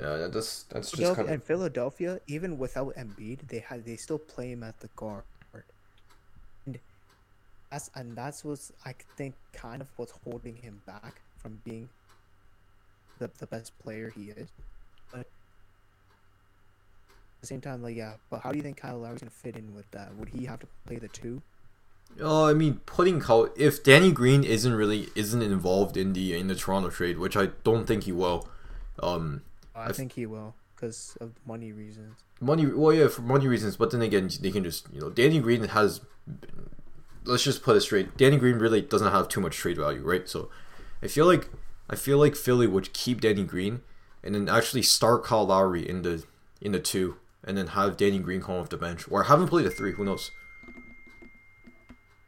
[0.00, 1.32] Yeah, that's that's just kind of.
[1.34, 5.22] and Philadelphia, even without Embiid, they had they still play him at the guard.
[7.70, 11.88] And that's and that's what's I think kind of what's holding him back from being
[13.18, 14.48] the the best player he is.
[15.10, 15.26] But at
[17.40, 19.74] the same time, like yeah, but how do you think Kyle Lowry's gonna fit in
[19.74, 20.14] with that?
[20.16, 21.42] Would he have to play the two?
[22.20, 26.48] Uh, I mean, putting Kyle, if Danny Green isn't really isn't involved in the in
[26.48, 28.48] the Toronto trade, which I don't think he will.
[29.02, 29.42] Um,
[29.74, 32.16] I think he will because of money reasons.
[32.40, 32.66] money.
[32.66, 33.76] Well, yeah, for money reasons.
[33.76, 36.00] But then again, they can just you know, Danny Green has.
[37.28, 38.16] Let's just put it straight.
[38.16, 40.28] Danny Green really doesn't have too much trade value, right?
[40.28, 40.50] So,
[41.02, 41.48] I feel like
[41.90, 43.82] I feel like Philly would keep Danny Green,
[44.22, 46.24] and then actually start Kyle Lowry in the
[46.60, 49.48] in the two, and then have Danny Green come off the bench, or have him
[49.48, 49.92] play the three.
[49.92, 50.30] Who knows?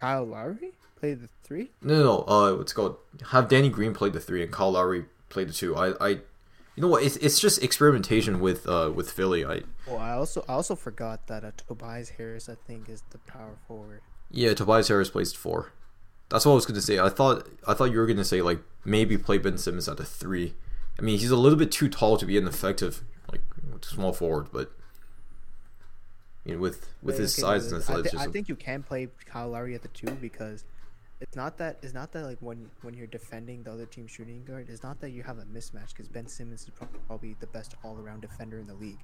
[0.01, 1.71] Kyle Lowry play the three.
[1.83, 2.25] No, no, no.
[2.27, 2.97] Uh, what's called?
[3.31, 5.77] Have Danny Green play the three and Kyle Lowry play the two.
[5.77, 7.03] I, I, you know what?
[7.03, 9.45] It's, it's just experimentation with uh with Philly.
[9.45, 13.19] I Oh, I also I also forgot that uh, Tobias Harris I think is the
[13.19, 14.03] power forward.
[14.31, 15.73] Yeah, Tobias Harris plays four.
[16.29, 16.99] That's what I was gonna say.
[16.99, 20.05] I thought I thought you were gonna say like maybe play Ben Simmons at the
[20.05, 20.55] three.
[20.99, 23.41] I mean, he's a little bit too tall to be an effective like
[23.83, 24.71] small forward, but
[26.45, 28.19] you know, with with his Okay, size and I, thi- athleticism.
[28.19, 30.65] I think you can play Kyle Lowry at the two because
[31.21, 34.45] it's not that it's not that like when when you're defending the other team's shooting
[34.45, 36.71] guard, it's not that you have a mismatch because Ben Simmons is
[37.09, 39.01] probably the best all around defender in the league.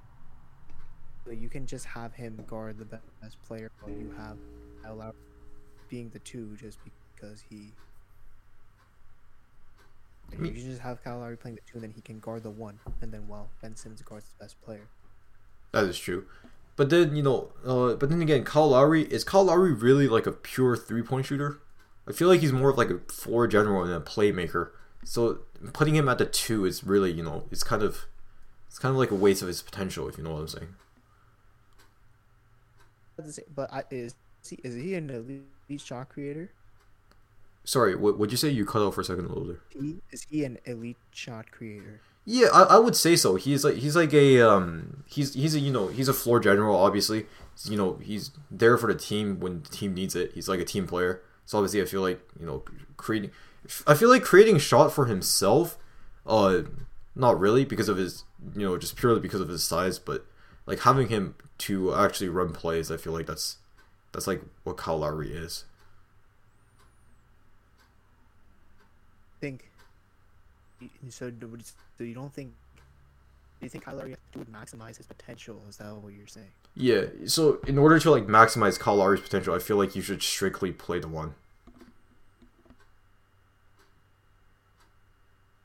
[1.25, 4.37] So you can just have him guard the best player while you have
[4.83, 5.13] Kyle Lowry
[5.89, 6.77] being the two just
[7.15, 7.71] because he.
[10.31, 12.49] You can just have Kyle Lowry playing the two, and then he can guard the
[12.49, 14.87] one, and then while Ben Simmons guards the best player.
[15.71, 16.25] That is true.
[16.75, 20.27] But then you know, uh, but then again, Kyle Lowry is Kyle Lowry really like
[20.27, 21.59] a pure three point shooter?
[22.07, 24.71] I feel like he's more of like a floor general and a playmaker.
[25.03, 25.39] So
[25.73, 28.05] putting him at the two is really you know it's kind of
[28.67, 30.75] it's kind of like a waste of his potential if you know what I'm saying.
[33.17, 34.13] At the same- But I, is
[34.49, 36.51] he, is he an elite shot creator?
[37.63, 38.49] Sorry, what would you say?
[38.49, 39.57] You cut off for a second a little.
[39.69, 41.99] He, is he an elite shot creator?
[42.29, 43.35] Yeah, I, I would say so.
[43.35, 46.75] He's like he's like a um he's he's a you know he's a floor general
[46.75, 47.25] obviously.
[47.63, 50.31] You know he's there for the team when the team needs it.
[50.33, 51.21] He's like a team player.
[51.45, 52.63] So obviously I feel like you know
[52.97, 53.31] creating
[53.85, 55.77] I feel like creating shot for himself.
[56.25, 56.63] Uh,
[57.15, 60.25] not really because of his you know just purely because of his size, but
[60.65, 62.91] like having him to actually run plays.
[62.91, 63.57] I feel like that's
[64.11, 65.65] that's like what Kyle Lowry is.
[69.39, 69.69] think.
[71.09, 71.31] So,
[71.97, 72.53] so you don't think?
[73.59, 75.59] Do you think Kyle Lowry would maximize his potential?
[75.67, 76.51] Is that what you're saying?
[76.75, 77.05] Yeah.
[77.25, 80.71] So in order to like maximize Kyle Lowry's potential, I feel like you should strictly
[80.71, 81.33] play the one.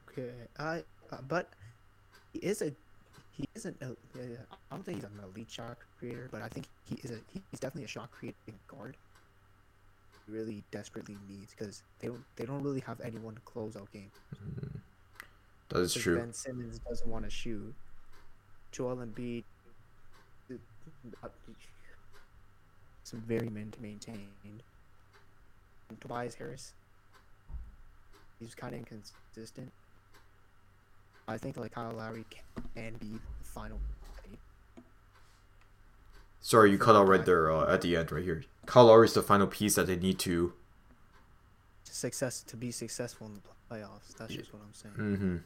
[0.09, 0.85] Okay, I.
[1.11, 1.51] Uh, but
[2.33, 2.73] he is a.
[3.33, 3.77] He isn't.
[3.81, 4.27] A, I
[4.71, 7.19] don't think he's an elite shot creator, but I think he is a.
[7.33, 8.97] He's definitely a shot creating guard.
[10.27, 12.25] He really desperately needs because they don't.
[12.37, 14.13] They don't really have anyone to close out games.
[15.71, 16.19] That is true.
[16.19, 17.75] Ben Simmons doesn't want to shoot.
[18.73, 19.45] Joel Embiid
[20.51, 21.29] uh,
[23.05, 24.63] is very main- maintained.
[25.89, 26.73] And Tobias Harris,
[28.39, 29.73] he's kind of inconsistent.
[31.29, 32.25] I think like Kyle Lowry
[32.75, 33.07] can be
[33.39, 33.79] the final.
[36.41, 38.43] Sorry, you cut out right there uh, at the end, right here.
[38.67, 40.53] Kyle Lowry is the final piece that they need to.
[41.85, 44.17] success to be successful in the playoffs.
[44.19, 44.95] That's just what I'm saying.
[44.99, 45.37] Mm-hmm.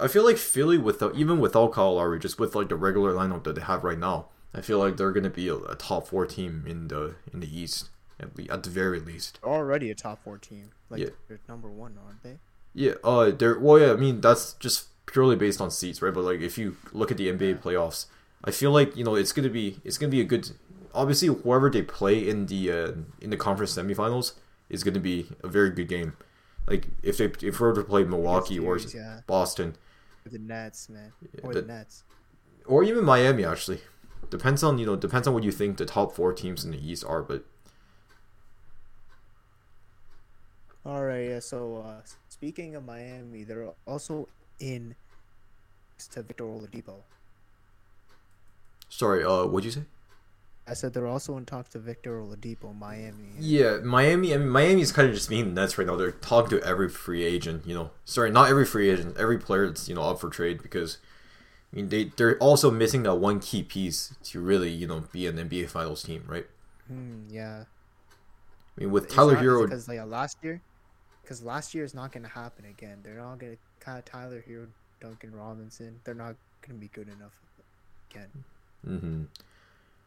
[0.00, 3.44] I feel like Philly, without even without Kyle Lowry, just with like the regular lineup
[3.44, 6.26] that they have right now, I feel like they're gonna be a, a top four
[6.26, 7.88] team in the in the East
[8.20, 9.38] at, le- at the very least.
[9.42, 10.70] Already a top four team.
[10.90, 11.08] Like Yeah.
[11.26, 12.38] they're number one, aren't they?
[12.74, 13.92] Yeah, uh, they're well, yeah.
[13.92, 16.12] I mean, that's just purely based on seats, right?
[16.14, 18.06] But like, if you look at the NBA playoffs,
[18.44, 20.50] I feel like you know it's gonna be it's gonna be a good.
[20.94, 24.32] Obviously, whoever they play in the uh, in the conference semifinals
[24.68, 26.12] is gonna be a very good game.
[26.66, 29.20] Like if they if we were to play Milwaukee or yeah.
[29.26, 29.76] Boston
[30.24, 32.04] With the Nets, man, or the- the Nets.
[32.66, 33.80] or even Miami, actually,
[34.30, 36.78] depends on you know depends on what you think the top four teams in the
[36.90, 37.22] East are.
[37.22, 37.44] But
[40.84, 41.40] All right, yeah.
[41.40, 44.28] So uh, speaking of Miami, they're also
[44.60, 44.94] in
[46.12, 47.02] to Victor Oladipo.
[48.88, 49.82] sorry, uh, what'd you say?
[50.66, 53.30] I said they're also in talks to Victor Oladipo, Miami.
[53.38, 54.34] Yeah, Miami.
[54.34, 55.96] I mean, Miami's kind of just being the Nets right now.
[55.96, 57.66] They're talking to every free agent.
[57.66, 60.62] You know, sorry, not every free agent, every player that's you know up for trade
[60.62, 60.98] because,
[61.72, 65.26] I mean, they they're also missing that one key piece to really you know be
[65.26, 66.46] an NBA Finals team, right?
[66.86, 67.64] Hmm, yeah.
[68.76, 70.60] I mean, with Tyler Herro, because like last year,
[71.28, 73.00] because last year is not going to happen again.
[73.02, 76.00] They're not going to Tyler Herro, Duncan Robinson.
[76.04, 77.38] They're not going to be good enough
[78.10, 78.28] again.
[78.82, 79.22] hmm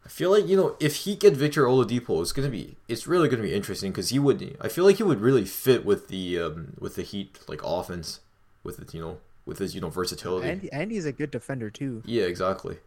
[0.03, 3.29] I feel like you know if he get Victor Oladipo, it's gonna be it's really
[3.29, 4.57] gonna be interesting because he would.
[4.59, 8.21] I feel like he would really fit with the um, with the Heat like offense,
[8.63, 10.49] with it you know with his you know versatility.
[10.49, 12.01] And and he's a good defender too.
[12.03, 12.77] yeah, exactly.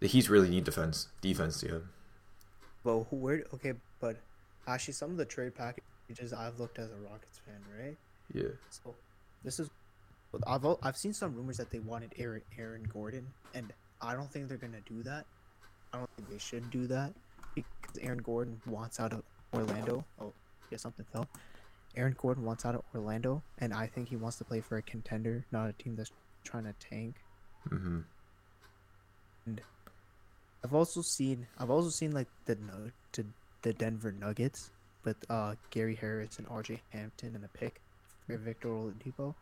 [0.00, 1.64] The Heat really need defense, defense.
[1.66, 1.78] Yeah.
[2.84, 3.44] But where?
[3.54, 4.16] Okay, but
[4.66, 5.54] actually, some of the trade
[6.10, 7.96] packages I've looked as a Rockets fan, right?
[8.32, 8.50] Yeah.
[8.70, 8.94] So
[9.44, 9.70] this is,
[10.46, 14.48] I've I've seen some rumors that they wanted Aaron Aaron Gordon, and I don't think
[14.48, 15.26] they're gonna do that.
[15.92, 17.12] I don't think they should do that
[17.54, 20.04] because Aaron Gordon wants out of Orlando.
[20.20, 20.32] Oh,
[20.70, 21.26] yeah, something fell.
[21.96, 24.82] Aaron Gordon wants out of Orlando, and I think he wants to play for a
[24.82, 26.12] contender, not a team that's
[26.44, 27.16] trying to tank.
[27.68, 28.00] Mm-hmm.
[29.46, 29.60] And
[30.64, 32.56] I've also seen I've also seen like the
[33.12, 33.24] to
[33.62, 34.70] the Denver Nuggets
[35.04, 37.80] with uh Gary Harris and RJ Hampton and the pick
[38.26, 39.34] for Victor Oladipo,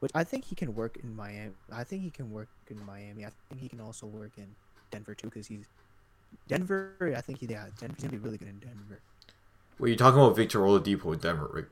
[0.00, 1.54] which I think he can work in Miami.
[1.72, 3.24] I think he can work in Miami.
[3.24, 4.46] I think he can also work in
[4.90, 5.66] Denver too because he's
[6.48, 7.14] Denver.
[7.16, 9.00] I think he yeah Denver's gonna be really good in Denver.
[9.78, 11.64] Well, you're talking about Victor Oladipo in Denver, right?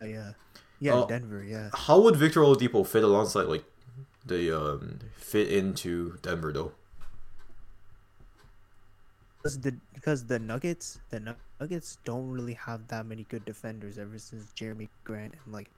[0.00, 0.32] Uh, yeah,
[0.80, 1.44] yeah, in Denver.
[1.44, 3.64] Yeah, How would Victor Oladipo fit alongside like
[4.24, 6.72] the um fit into Denver though?
[9.46, 14.18] Because the because the Nuggets the Nuggets don't really have that many good defenders ever
[14.18, 15.70] since Jerami Grant and like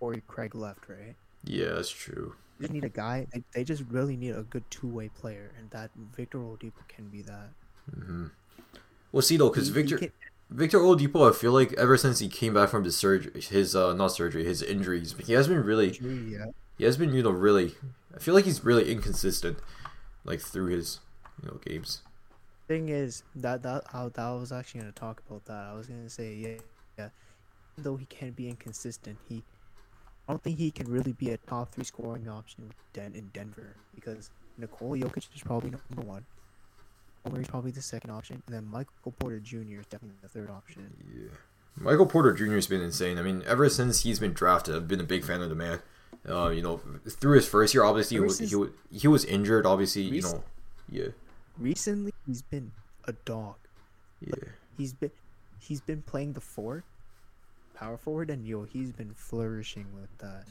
[0.00, 1.16] Torrey Craig left, right?
[1.44, 2.34] Yeah, that's true.
[2.58, 3.26] They just need a guy.
[3.32, 7.08] They, they just really need a good two way player, and that Victor Oladipo can
[7.08, 7.54] be that.
[7.92, 8.26] hmm
[9.12, 10.12] Well, see though, because he Victor can-
[10.50, 13.94] Victor Oladipo, I feel like ever since he came back from his surgery, his uh
[13.94, 16.46] not surgery, his injuries, he has been really yeah,
[16.78, 17.74] he has been you know really.
[18.14, 19.58] I feel like he's really inconsistent,
[20.24, 21.00] like through his
[21.42, 22.02] you know games.
[22.66, 25.68] Thing is that that I, that I was actually gonna talk about that.
[25.70, 26.56] I was gonna say yeah,
[26.98, 27.08] yeah.
[27.74, 29.42] Even though he can be inconsistent, he
[30.28, 33.76] I don't think he can really be a top three scoring option Den- in Denver
[33.94, 36.24] because Nikola Jokic is probably number one.
[37.30, 39.80] Murray's probably the second option, and then Michael Porter Jr.
[39.80, 40.94] is definitely the third option.
[41.14, 41.30] Yeah.
[41.76, 42.54] Michael Porter Jr.
[42.54, 43.18] has been insane.
[43.18, 45.80] I mean, ever since he's been drafted, I've been a big fan of the man.
[46.28, 49.66] Uh, you know, through his first year, obviously he was, he was he was injured.
[49.66, 50.44] Obviously, you know,
[50.88, 51.08] yeah,
[51.58, 52.72] Recently, he's been
[53.04, 53.56] a dog.
[54.20, 54.34] yeah.
[54.76, 55.12] He's been
[55.60, 56.82] he's been playing the four,
[57.74, 60.44] power forward, and yo, he's been flourishing with that.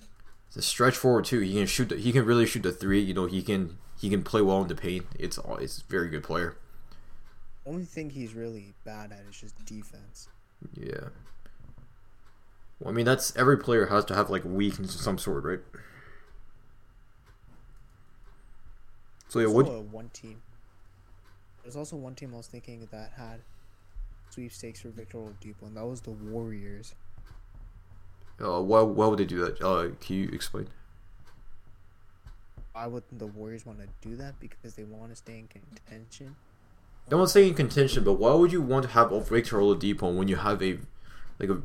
[0.47, 1.39] It's a stretch forward too.
[1.41, 1.89] He can shoot.
[1.89, 3.01] The, he can really shoot the three.
[3.01, 5.05] You know, he can he can play well in the paint.
[5.19, 6.55] It's all- it's a very good player.
[7.65, 10.27] Only thing he's really bad at is just defense.
[10.73, 11.09] Yeah.
[12.79, 15.59] Well, I mean, that's every player has to have like weakness of some sort, right?
[19.27, 19.67] So yeah, what?
[19.85, 20.41] one team.
[21.63, 23.39] There's also one team I was thinking that had
[24.29, 26.93] sweepstakes for Victor Oladipo, and that was the Warriors.
[28.43, 29.61] Uh, why why would they do that?
[29.61, 30.67] Uh, can you explain?
[32.73, 34.39] Why would the Warriors want to do that?
[34.39, 36.35] Because they want to stay in contention.
[37.09, 40.37] Don't say in contention, but why would you want to have Victor Oladipo when you
[40.37, 40.79] have a
[41.39, 41.61] like a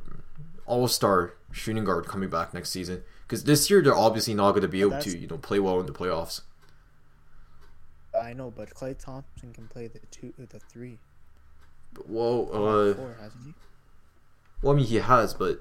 [0.66, 3.02] all star shooting guard coming back next season?
[3.26, 5.80] Because this year they're obviously not going to be able to you know play well
[5.80, 6.42] in the playoffs.
[8.22, 10.98] I know, but Klay Thompson can play the two, the three,
[11.94, 13.54] the uh, four, hasn't he?
[14.62, 15.60] well, I mean he has, but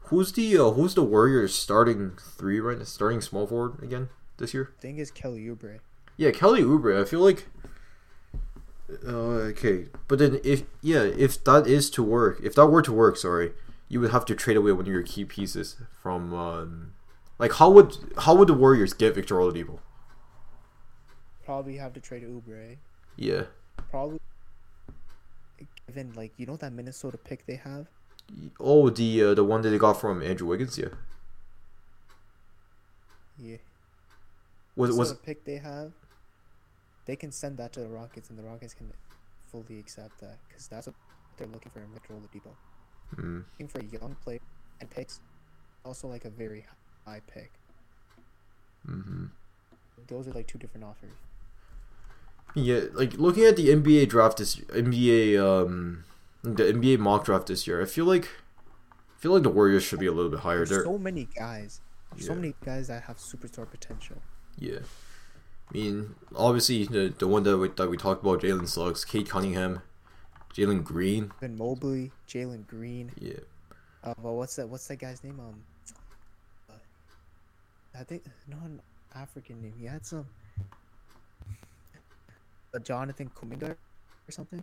[0.00, 2.84] who's the uh, who's the Warriors starting three right?
[2.86, 4.72] Starting small forward again this year?
[4.78, 5.78] I think it's Kelly Oubre.
[6.16, 7.00] Yeah, Kelly Oubre.
[7.00, 7.46] I feel like
[9.04, 12.92] Uh, okay, but then if yeah, if that is to work, if that were to
[12.92, 13.52] work, sorry,
[13.88, 16.92] you would have to trade away one of your key pieces from um,
[17.38, 19.80] like how would how would the Warriors get Victor Oladipo?
[21.46, 22.76] Probably have to trade Oubre.
[23.16, 23.44] Yeah.
[23.90, 24.18] Probably
[25.86, 27.86] given like you know that Minnesota pick they have.
[28.58, 30.88] Oh, the uh, the one that they got from Andrew Wiggins, yeah.
[33.38, 33.58] Yeah.
[34.74, 35.92] Was Was was pick they have?
[37.06, 38.92] They can send that to the Rockets, and the Rockets can
[39.52, 40.96] fully accept that because that's what
[41.38, 42.50] they're looking for in Victor Oladipo.
[43.16, 44.40] mm, Looking for a young player
[44.80, 45.20] and picks,
[45.84, 46.66] also like a very
[47.06, 47.52] high pick.
[48.84, 49.26] hmm
[50.08, 51.12] Those are like two different offers.
[52.56, 56.04] Yeah, like looking at the NBA draft this NBA um
[56.42, 58.24] the NBA mock draft this year, I feel like
[59.16, 60.64] I feel like the Warriors should be a little bit higher.
[60.64, 61.80] There's They're so many guys,
[62.18, 64.22] so many guys that have superstar potential.
[64.58, 64.80] yeah.
[65.70, 69.28] I mean, obviously the the one that we, that we talked about, Jalen Suggs, Cade
[69.28, 69.82] Cunningham,
[70.54, 71.32] Jalen Green.
[71.40, 73.12] Ben Mobley, Jalen Green.
[73.20, 73.40] Yeah,
[74.04, 74.68] Uh, well, what's that?
[74.68, 75.40] What's that guy's name?
[75.40, 75.64] Um,
[76.70, 76.74] uh,
[77.98, 78.80] I think not an
[79.14, 79.74] African name.
[79.78, 80.26] He had some.
[82.76, 84.62] Uh, Jonathan Kuminga or something.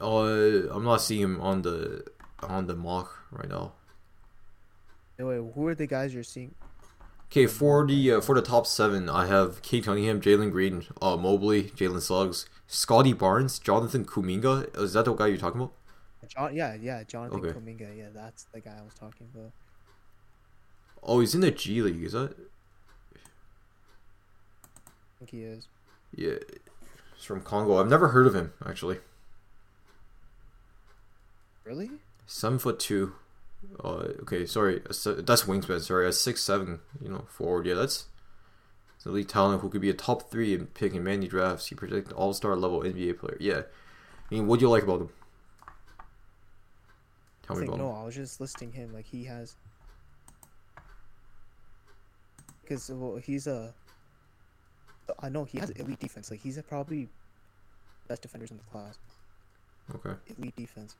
[0.00, 2.04] uh, I'm not seeing him on the
[2.42, 3.72] on the mock right now.
[5.18, 6.54] Anyway, who are the guys you're seeing?
[7.30, 11.16] Okay, for the uh, for the top seven, I have Cade Cunningham, Jalen Green, uh,
[11.16, 14.76] Mobley, Jalen Suggs, Scottie Barnes, Jonathan Kuminga.
[14.78, 15.72] Is that the guy you're talking about?
[16.28, 17.58] John, yeah, yeah, Jonathan Okay.
[17.58, 17.96] Kuminga.
[17.96, 19.52] Yeah, that's the guy I was talking about.
[21.02, 22.02] Oh, he's in the G League.
[22.02, 22.34] Is that?
[24.76, 25.68] I think he is.
[26.16, 26.36] Yeah,
[27.24, 27.78] he's from Congo.
[27.78, 28.98] I've never heard of him actually.
[31.64, 31.90] Really?
[32.26, 33.14] Seven foot two.
[33.82, 35.80] Uh, okay, sorry, that's wingspan.
[35.80, 36.80] Sorry, a six seven.
[37.00, 37.66] You know, forward.
[37.66, 38.06] Yeah, that's.
[38.96, 41.66] It's elite talent who could be a top three pick in picking many drafts.
[41.68, 43.38] He projected all star level NBA player.
[43.40, 43.62] Yeah,
[44.30, 45.08] I mean, what do you like about him?
[47.42, 47.90] Tell I me think about no.
[47.90, 48.02] him.
[48.02, 48.92] I was just listing him.
[48.92, 49.56] Like he has.
[52.62, 53.72] Because well, he's a.
[55.20, 56.30] I know he has elite defense.
[56.30, 57.08] Like he's probably
[58.08, 58.98] best defenders in the class.
[59.94, 60.14] Okay.
[60.38, 60.96] elite defense.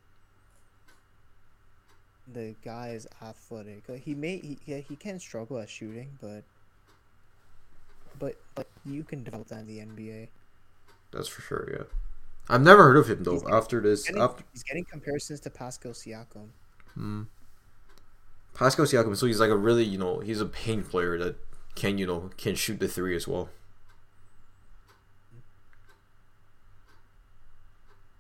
[2.33, 3.89] The guy is athletic.
[3.89, 6.43] Like, he may he yeah, he can struggle at shooting, but
[8.19, 10.29] but like you can develop that in the NBA.
[11.13, 11.69] That's for sure.
[11.73, 11.85] Yeah,
[12.49, 13.41] I've never heard of him though.
[13.41, 16.49] He's- after this, Getting, after he's getting comparisons to Pascal Siakam.
[16.95, 17.23] hmm.
[18.55, 21.37] Pascal Siakam, so he's like a really you know he's a pain player that
[21.75, 23.49] can you know can shoot the three as well.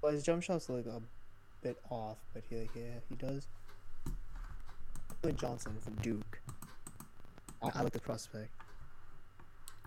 [0.04, 1.00] Well, his jump shot's like a
[1.62, 3.46] bit off, but yeah, yeah, he does.
[5.22, 6.42] Jalen Johnson from Duke.
[7.62, 8.50] I, I like the prospect.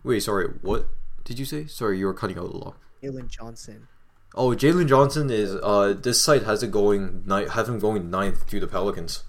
[0.04, 0.88] Wait, sorry, what
[1.24, 1.68] did you say?
[1.68, 2.78] Sorry, you were cutting out a lot.
[3.04, 3.88] Jalen Johnson.
[4.34, 8.48] Oh, Jalen Johnson is uh this site has it going ni- have him going ninth
[8.48, 9.24] to the Pelicans.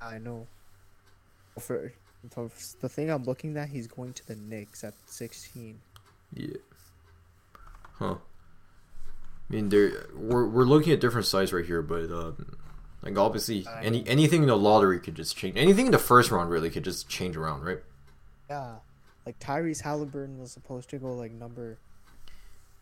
[0.00, 0.48] I know.
[1.60, 1.92] For,
[2.32, 2.50] for
[2.80, 5.78] the thing I'm looking at, he's going to the Knicks at 16.
[6.34, 6.48] Yeah.
[7.92, 8.16] Huh.
[9.52, 12.56] I mean, there we're we're looking at different sides right here, but um,
[13.02, 15.56] like obviously any anything in the lottery could just change.
[15.58, 17.80] Anything in the first round really could just change around, right?
[18.48, 18.76] Yeah,
[19.26, 21.78] like Tyrese Haliburton was supposed to go like number,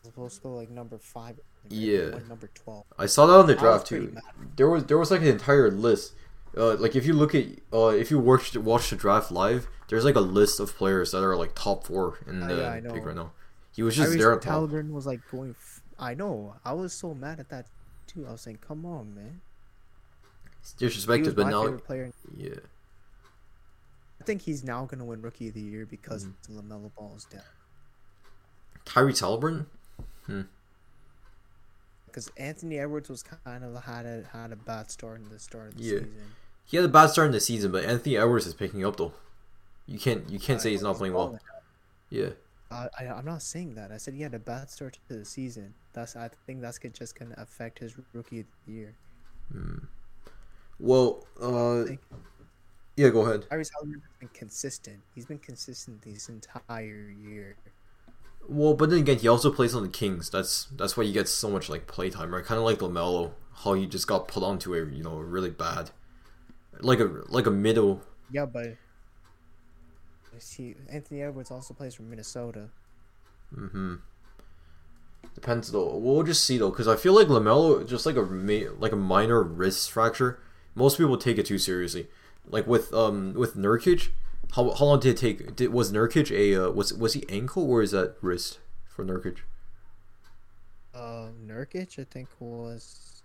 [0.05, 1.41] supposed to go like number five.
[1.69, 2.19] he Yeah.
[2.29, 2.85] number twelve.
[2.99, 4.13] I saw that on the draft too.
[4.15, 4.23] mad.
[4.57, 6.15] There was there was like an entire list.
[6.57, 10.05] Uh, like if you look at uh, if you watch watch the draft live, there's
[10.05, 13.05] like a list of players that are like top four in Uh, the yeah, pick
[13.05, 13.33] right now.
[13.73, 14.71] He was just Tyrese there at top.
[14.71, 15.55] Haliburton was like going.
[16.01, 16.57] I know.
[16.65, 17.67] I was so mad at that
[18.07, 18.27] too.
[18.27, 19.41] I was saying, come on, man.
[20.61, 22.11] It's disrespected, but now player.
[22.37, 22.55] yeah.
[24.21, 26.59] I think he's now gonna win Rookie of the Year because Mm-hmm.
[26.59, 27.43] Lamelo Ball is down.
[28.85, 29.67] Tyrese Haliburton.
[32.07, 35.69] Because Anthony Edwards was kind of had a had a bad start in the start
[35.69, 35.91] of the Yeah.
[36.01, 36.15] season.
[36.67, 39.13] He had a bad start in the season, but Anthony Edwards is picking up though.
[39.87, 41.39] You can't you can't I say he's not playing well.
[42.11, 42.31] Yeah.
[42.71, 43.91] Uh, I, I'm not saying that.
[43.91, 45.75] I said he had a bad start to the season.
[45.93, 48.95] That's I think that's just gonna affect his rookie of the year.
[50.79, 51.85] Well, uh,
[52.97, 53.09] yeah.
[53.11, 53.47] Go ahead.
[53.51, 55.01] Tyrese Haliburton has been consistent.
[55.15, 57.57] He's been consistent this entire year.
[58.49, 60.31] Well, but then again, he also plays on the Kings.
[60.31, 62.45] That's that's why he gets so much like playtime, right?
[62.45, 65.91] Kind of like Lamelo, how he just got put onto a you know really bad,
[66.81, 68.03] like a like a middle.
[68.31, 68.77] Yeah, but
[70.41, 72.71] see, Anthony Edwards also plays for Minnesota.
[73.55, 73.97] Mm-hmm.
[75.35, 75.97] Depends though.
[75.97, 79.43] We'll just see though, because I feel like Lamelo just like a like a minor
[79.43, 80.41] wrist fracture.
[80.75, 82.09] Most people take it too seriously.
[82.47, 84.09] Like with um with Nurkic,
[84.53, 85.57] how how long did it take?
[85.57, 89.39] Did was Nurkic a uh, was was he ankle or is that wrist for Nurkic?
[90.95, 93.23] Uh, Uh, Nurkic, I think was,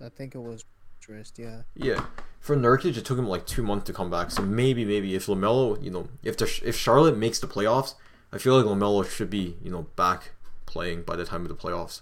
[0.00, 0.64] I think it was
[1.08, 1.38] wrist.
[1.38, 1.62] Yeah.
[1.74, 2.06] Yeah,
[2.40, 4.30] for Nurkic, it took him like two months to come back.
[4.30, 7.94] So maybe, maybe if Lamelo, you know, if the if Charlotte makes the playoffs,
[8.32, 10.32] I feel like Lamelo should be, you know, back
[10.66, 12.00] playing by the time of the playoffs.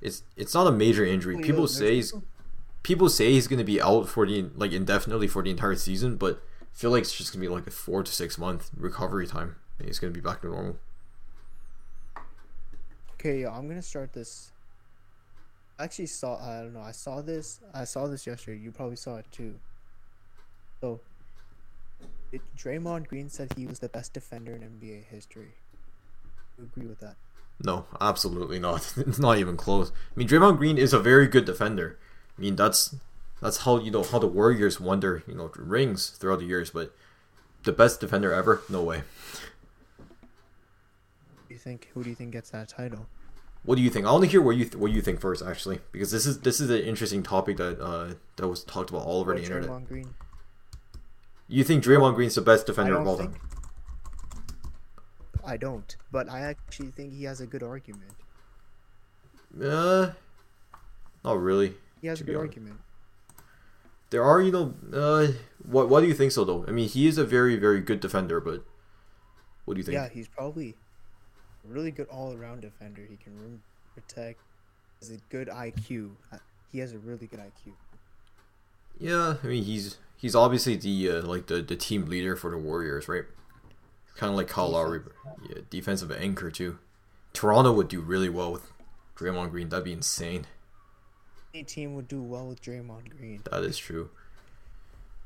[0.00, 1.38] It's it's not a major injury.
[1.38, 2.12] People say he's
[2.82, 6.16] people say he's going to be out for the like indefinitely for the entire season,
[6.16, 8.70] but I feel like it's just going to be like a four to six month
[8.76, 9.56] recovery time.
[9.78, 10.78] And he's going to be back to normal.
[13.14, 14.50] Okay, yeah, I'm gonna start this.
[15.82, 16.38] I actually saw.
[16.38, 16.80] I don't know.
[16.80, 17.58] I saw this.
[17.74, 18.56] I saw this yesterday.
[18.56, 19.56] You probably saw it too.
[20.80, 21.00] So,
[22.30, 25.54] it, Draymond Green said he was the best defender in NBA history.
[26.56, 27.16] You agree with that?
[27.64, 28.94] No, absolutely not.
[28.96, 29.90] It's not even close.
[29.90, 31.98] I mean, Draymond Green is a very good defender.
[32.38, 32.94] I mean, that's
[33.40, 36.70] that's how you know how the Warriors won their you know rings throughout the years.
[36.70, 36.94] But
[37.64, 39.02] the best defender ever, no way.
[41.48, 41.88] You think?
[41.92, 43.08] Who do you think gets that title?
[43.64, 44.06] What do you think?
[44.06, 46.40] I want to hear what you th- what you think first, actually, because this is
[46.40, 49.68] this is an interesting topic that uh, that was talked about all over the internet.
[49.70, 50.14] Draymond Green.
[51.48, 53.40] You think Draymond Green's the best defender of all think- time?
[55.44, 58.12] I don't, but I actually think he has a good argument.
[59.60, 60.12] Uh,
[61.24, 61.74] not really.
[62.00, 62.80] He has a good argument.
[64.10, 65.28] There are, you know, uh,
[65.64, 66.64] what why do you think so though?
[66.66, 68.64] I mean, he is a very very good defender, but
[69.64, 69.94] what do you think?
[69.94, 70.76] Yeah, he's probably
[71.64, 73.02] really good all-around defender.
[73.08, 73.62] He can rim
[73.94, 74.40] protect.
[75.00, 76.16] Has a good IQ.
[76.32, 76.38] Uh,
[76.70, 77.72] He has a really good IQ.
[78.98, 82.58] Yeah, I mean he's he's obviously the uh, like the, the team leader for the
[82.58, 83.24] Warriors, right?
[84.16, 85.00] Kind of like Kyle Lowry,
[85.48, 86.78] yeah, defensive anchor too.
[87.32, 88.70] Toronto would do really well with
[89.16, 89.68] Draymond Green.
[89.70, 90.46] That'd be insane.
[91.54, 93.42] Any team would do well with Draymond Green.
[93.50, 94.10] That is true.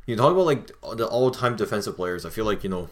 [0.06, 0.66] You talk about like
[0.96, 2.24] the all-time defensive players.
[2.24, 2.88] I feel like you know,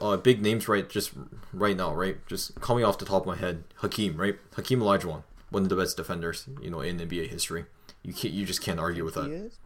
[0.00, 1.12] uh, big names right just
[1.52, 2.24] right now, right?
[2.26, 4.36] Just coming off the top of my head, Hakeem, right?
[4.56, 7.64] Hakeem Olajuwon, one of the best defenders, you know, in NBA history.
[8.02, 9.30] You can't, you just can't argue with he that.
[9.30, 9.58] is.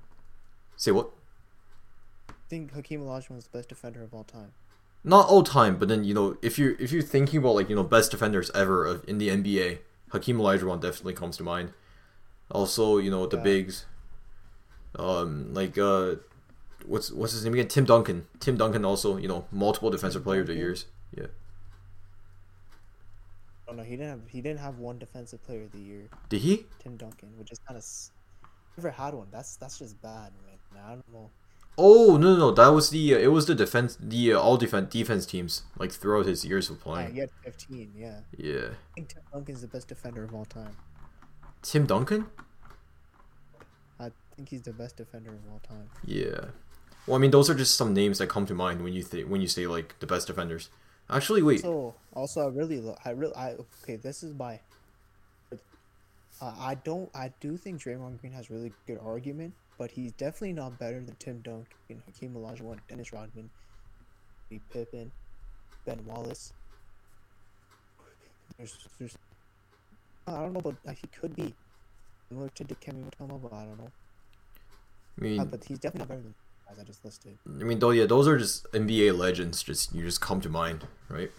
[0.77, 1.11] Say what?
[2.29, 4.53] I think Hakeem Olajuwon is the best defender of all time.
[5.05, 7.77] not all time, but then you know if you if you're thinking about like you
[7.77, 9.79] know best defenders ever of, in the NBA,
[10.13, 11.73] Hakeem Olajuwon definitely comes to mind.
[12.51, 13.43] Also, you know the Yeah.
[13.43, 13.87] bigs,
[14.99, 16.17] um, like uh,
[16.85, 17.69] what's what's his name again?
[17.69, 18.27] Tim Duncan.
[18.41, 20.87] Tim Duncan also you know multiple defensive player of the years.
[21.17, 21.27] Yeah,
[23.69, 26.09] Oh no, he didn't have he didn't have one defensive player of the year.
[26.29, 26.67] did he?
[26.79, 27.85] Tim Duncan, which is kind of
[28.77, 29.29] never had one.
[29.31, 30.33] That's that's just bad,
[30.73, 30.83] man.
[30.85, 31.31] I don't know.
[31.79, 32.51] Oh no no no!
[32.53, 35.93] That was the uh, it was the defense the uh, all defense defense teams like
[35.93, 37.15] throughout his years of Yeah, playing.
[37.15, 37.93] he had 15.
[37.95, 40.77] Yeah, Yeah, I think Tim Duncan's the best defender of all time.
[41.63, 42.27] Tim Duncan.
[44.01, 45.91] I think he's the best defender of all time.
[46.05, 46.47] Yeah.
[47.07, 49.27] Well, I mean, those are just some names that come to mind when you th-
[49.27, 50.71] when you say like the best defenders.
[51.09, 51.61] Actually, wait.
[51.61, 53.97] So also, I really, lo- I really, I okay.
[53.97, 54.59] This is my.
[55.53, 57.09] Uh, I don't.
[57.15, 61.15] I do think Draymond Green has really good argument, but he's definitely not better than
[61.19, 63.49] Tim Duncan, Hakeem Olajuwon, Dennis Rodman,
[64.51, 65.11] Lee Pippen,
[65.87, 66.53] Ben Wallace.
[68.59, 69.17] There's, there's.
[70.27, 71.55] I don't know, but he could be
[72.29, 73.91] similar to Dikembe Mutombo, but I don't know.
[75.21, 76.35] I mean, Uh, but he's definitely not better than
[76.69, 77.39] guys I just listed.
[77.47, 79.63] I mean, though, yeah, those are just NBA legends.
[79.63, 81.31] Just you just come to mind, right?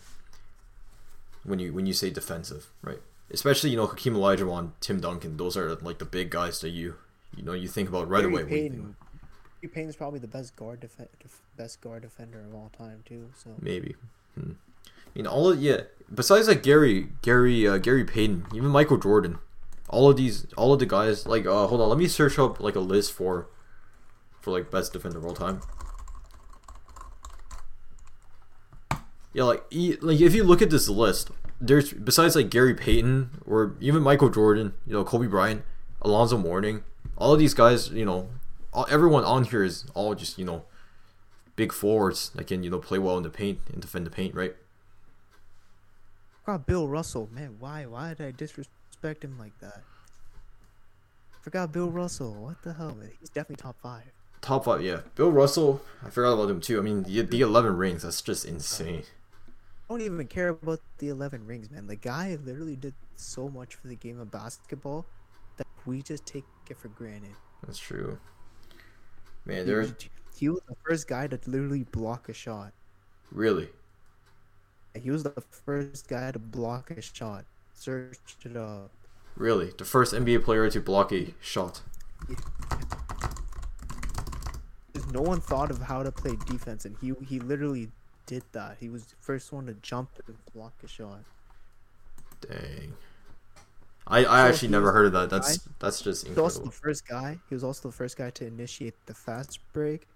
[1.44, 3.00] When you when you say defensive, right?
[3.32, 5.38] Especially you know Hakeem Olajuwon, Tim Duncan.
[5.38, 6.96] Those are like the big guys that you
[7.36, 8.44] you know you think about right Gary away.
[8.46, 8.96] Payton.
[9.62, 13.30] Gary Payton's probably the best guard def- def- best guard defender of all time too.
[13.36, 13.96] So maybe.
[14.36, 14.54] Hmm.
[15.14, 15.82] You know, all of, yeah.
[16.14, 19.40] Besides like Gary, Gary, uh, Gary Payton, even Michael Jordan,
[19.90, 21.26] all of these, all of the guys.
[21.26, 23.48] Like, uh, hold on, let me search up like a list for,
[24.48, 25.60] for like best defender of all time.
[29.34, 29.66] Yeah, like,
[30.02, 34.30] like if you look at this list, there's besides like Gary Payton or even Michael
[34.30, 35.64] Jordan, you know, Kobe Bryant,
[36.02, 36.86] Alonzo Mourning,
[37.18, 38.30] all of these guys, you know,
[38.72, 40.64] all, everyone on here is all just you know,
[41.58, 44.34] big forwards that can you know play well in the paint and defend the paint,
[44.34, 44.56] right?
[46.46, 47.28] forgot Bill Russell.
[47.34, 49.82] Man, why why did I disrespect him like that?
[51.42, 52.34] Forgot Bill Russell.
[52.34, 52.96] What the hell?
[53.20, 54.17] He's definitely top five.
[54.48, 55.02] Top five, yeah.
[55.16, 56.80] Bill Russell, I forgot about him too.
[56.80, 59.04] I mean, the, the 11 rings, that's just insane.
[59.90, 61.88] I don't even care about the eleven rings, man.
[61.88, 65.06] The guy literally did so much for the game of basketball
[65.58, 67.38] that we just take it for granted.
[67.66, 68.20] That's true.
[69.46, 69.94] Man, He was,
[70.36, 72.74] he was the first guy to literally block a shot.
[73.32, 73.70] really.
[74.94, 77.46] He was the first guy to block a shot.
[77.74, 78.92] Search it up.
[79.36, 81.82] Really, the first NBA player to block a shot.
[82.28, 82.44] Because
[85.12, 87.90] no one thought of how to play defense, and he he literally
[88.26, 88.78] did that.
[88.80, 91.24] He was the first one to jump and block a shot.
[92.42, 92.94] Dang.
[94.06, 95.30] I, I So actually never heard of that.
[95.30, 97.40] That's that's just He was also the first guy.
[97.50, 100.08] He was also the first guy to initiate the fast break.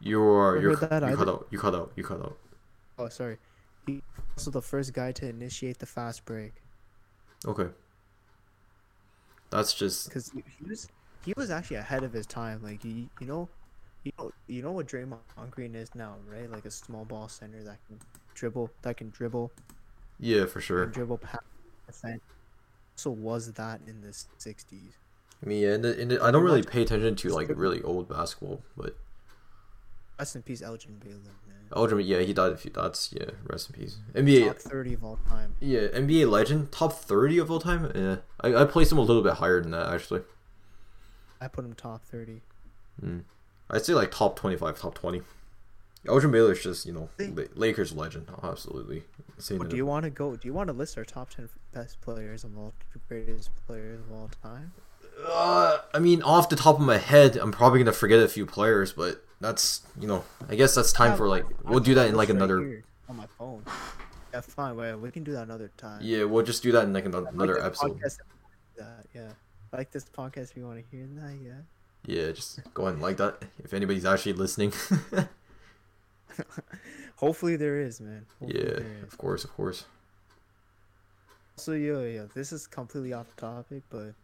[0.00, 1.46] You are Never you're heard that you cut out.
[1.50, 1.92] You cut out.
[1.94, 2.38] You cut out.
[2.98, 3.38] Oh, sorry.
[3.86, 4.02] He was
[4.38, 6.52] also the first guy to initiate the fast break
[7.46, 7.68] Okay.
[9.50, 10.88] That's just because he, was
[11.24, 12.62] he was actually ahead of his time.
[12.62, 13.48] Like he, you know,
[14.04, 15.18] you know, you know what Draymond
[15.50, 16.50] Green is now, right?
[16.50, 17.98] Like a small ball center that can
[18.34, 19.52] dribble, that can dribble,
[20.18, 20.86] yeah for sure.
[20.86, 21.42] dribble past
[21.86, 22.22] defense.
[22.96, 24.92] So was that in the '60s?
[25.42, 28.62] I mean, yeah, and, and I don't really pay attention to like really old basketball,
[28.76, 28.96] but
[30.20, 31.16] Rest in peace, Elgin Baylor,
[31.48, 31.56] man.
[31.74, 32.70] Elgin, yeah, he died a few.
[32.70, 33.96] That's yeah, rest in peace.
[34.14, 35.54] NBA, Top 30 of all time.
[35.60, 37.90] yeah, NBA legend, top thirty of all time.
[37.94, 40.20] Yeah, I I placed him a little bit higher than that actually.
[41.40, 42.42] I put him top 30.
[43.02, 43.22] Mm.
[43.70, 45.22] I'd say like top twenty-five, top twenty.
[46.06, 47.08] Elgin Baylor's just you know
[47.54, 49.04] Lakers legend, absolutely.
[49.50, 50.36] Well, do you want to go?
[50.36, 52.74] Do you want to list our top 10 best players of all
[53.08, 54.72] greatest players of all time?
[55.26, 58.44] Uh, I mean, off the top of my head, I'm probably gonna forget a few
[58.44, 62.08] players, but that's you know, I guess that's time Yeah, for like we'll do that
[62.08, 62.84] in like right another.
[63.08, 63.64] on my phone.
[64.32, 64.76] Yeah, fine.
[64.76, 66.00] Well, we can do that another time.
[66.02, 67.98] Yeah, we'll just do that in like another, like another episode.
[67.98, 69.32] podcast if you wanna do that, yeah.
[69.72, 71.34] Like this podcast if you want to hear that.
[71.42, 71.52] Yeah.
[72.06, 74.72] Yeah, just go ahead and like that if anybody's actually listening.
[77.16, 78.24] Hopefully there is, man.
[78.40, 79.02] Hopefully yeah, is.
[79.02, 79.84] of course, of course.
[81.56, 82.24] So yeah, yeah.
[82.34, 84.14] This is completely off topic, but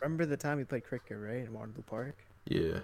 [0.00, 2.16] remember the time we played cricket, right, in Waterloo Park?
[2.46, 2.80] Yeah,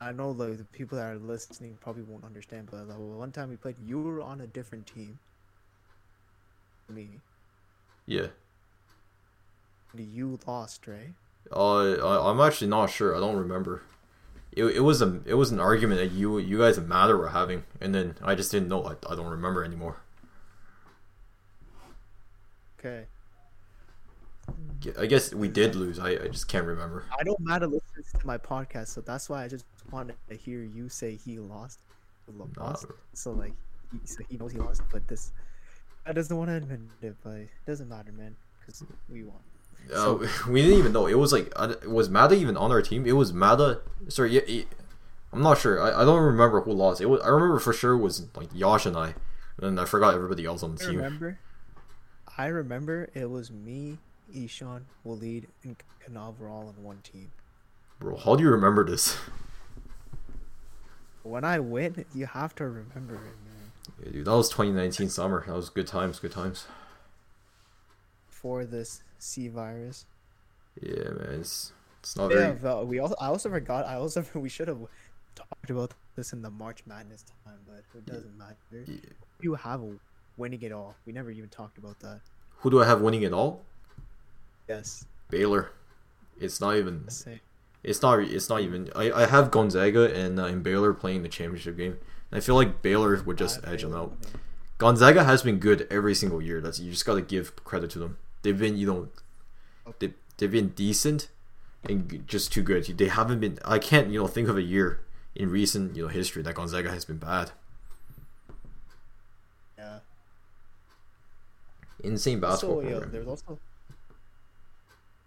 [0.00, 3.50] I know like the people that are listening probably won't understand, but like, one time
[3.50, 5.18] we played, you were on a different team.
[6.88, 7.20] Me,
[8.06, 8.28] yeah.
[9.96, 11.14] you lost, right?
[11.54, 13.16] Uh, I, I'm actually not sure.
[13.16, 13.82] I don't remember.
[14.52, 17.28] It, it was a it was an argument that you you guys and Matter were
[17.28, 18.84] having, and then I just didn't know.
[18.84, 19.96] I, I don't remember anymore.
[22.78, 23.06] Okay.
[24.98, 25.98] I guess we did lose.
[25.98, 27.04] I, I just can't remember.
[27.18, 30.62] I know Matt listens to my podcast, so that's why I just wanted to hear
[30.62, 31.80] you say he lost.
[32.32, 32.86] Nah, Lost.
[33.12, 33.52] So like,
[33.92, 35.32] he, so he knows he lost, but this,
[36.06, 39.36] I doesn't want to admit it, but it doesn't matter, man, because we won.
[39.94, 40.18] Uh,
[40.48, 41.06] we didn't even know.
[41.06, 41.52] It was like,
[41.86, 43.06] was Mada even on our team?
[43.06, 43.80] It was Mada.
[44.08, 44.68] Sorry, yeah, it-
[45.32, 45.80] I'm not sure.
[45.80, 47.00] I, I don't remember who lost.
[47.00, 47.20] It was.
[47.22, 49.14] I remember for sure it was like Yash and I,
[49.60, 50.96] and I forgot everybody else on the I team.
[50.96, 51.38] remember.
[52.36, 53.98] I remember it was me,
[54.34, 57.30] Ishan, Waleed, and Kanav were all on one team.
[57.98, 59.16] Bro, how do you remember this?
[61.22, 63.72] When I win, you have to remember it, man.
[64.02, 65.44] Yeah, dude, that was 2019 summer.
[65.46, 66.18] That was good times.
[66.18, 66.66] Good times.
[68.28, 70.06] For this C virus.
[70.80, 71.40] Yeah, man.
[71.40, 72.84] It's it's not Yeah, very.
[72.86, 73.86] we also I also forgot.
[73.86, 74.78] I also we should have
[75.34, 78.56] talked about this in the March Madness time, but it doesn't matter.
[78.86, 78.96] Yeah.
[79.42, 79.82] You have
[80.38, 80.94] winning it all.
[81.04, 82.20] We never even talked about that.
[82.60, 83.62] Who do I have winning it all?
[84.70, 85.72] Yes, Baylor.
[86.38, 87.04] It's not even.
[87.82, 88.20] It's not.
[88.20, 88.88] It's not even.
[88.94, 91.98] I, I have Gonzaga and uh, and Baylor playing the championship game.
[92.30, 94.16] And I feel like Baylor would just edge them out.
[94.78, 96.60] Gonzaga has been good every single year.
[96.60, 98.18] That's you just gotta give credit to them.
[98.42, 99.08] They've been you know,
[99.98, 101.28] they they've been decent,
[101.88, 102.84] and just too good.
[102.84, 103.58] They haven't been.
[103.64, 105.00] I can't you know think of a year
[105.34, 107.50] in recent you know history that Gonzaga has been bad.
[109.76, 109.98] Yeah.
[112.04, 113.12] Insane basketball So yeah, program.
[113.12, 113.58] there's also.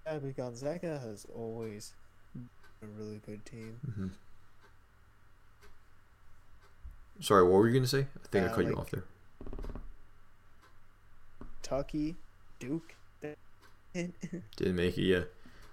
[0.06, 1.94] Yeah, but Gonzaga has always
[2.34, 2.50] been
[2.82, 3.80] a really good team.
[3.96, 4.08] hmm
[7.20, 8.08] Sorry, what were you gonna say?
[8.24, 9.04] I think I Yeah, cut you off there.
[11.62, 12.16] Kentucky,
[12.60, 12.96] Duke.
[13.94, 15.04] Didn't make it.
[15.04, 15.24] Yeah,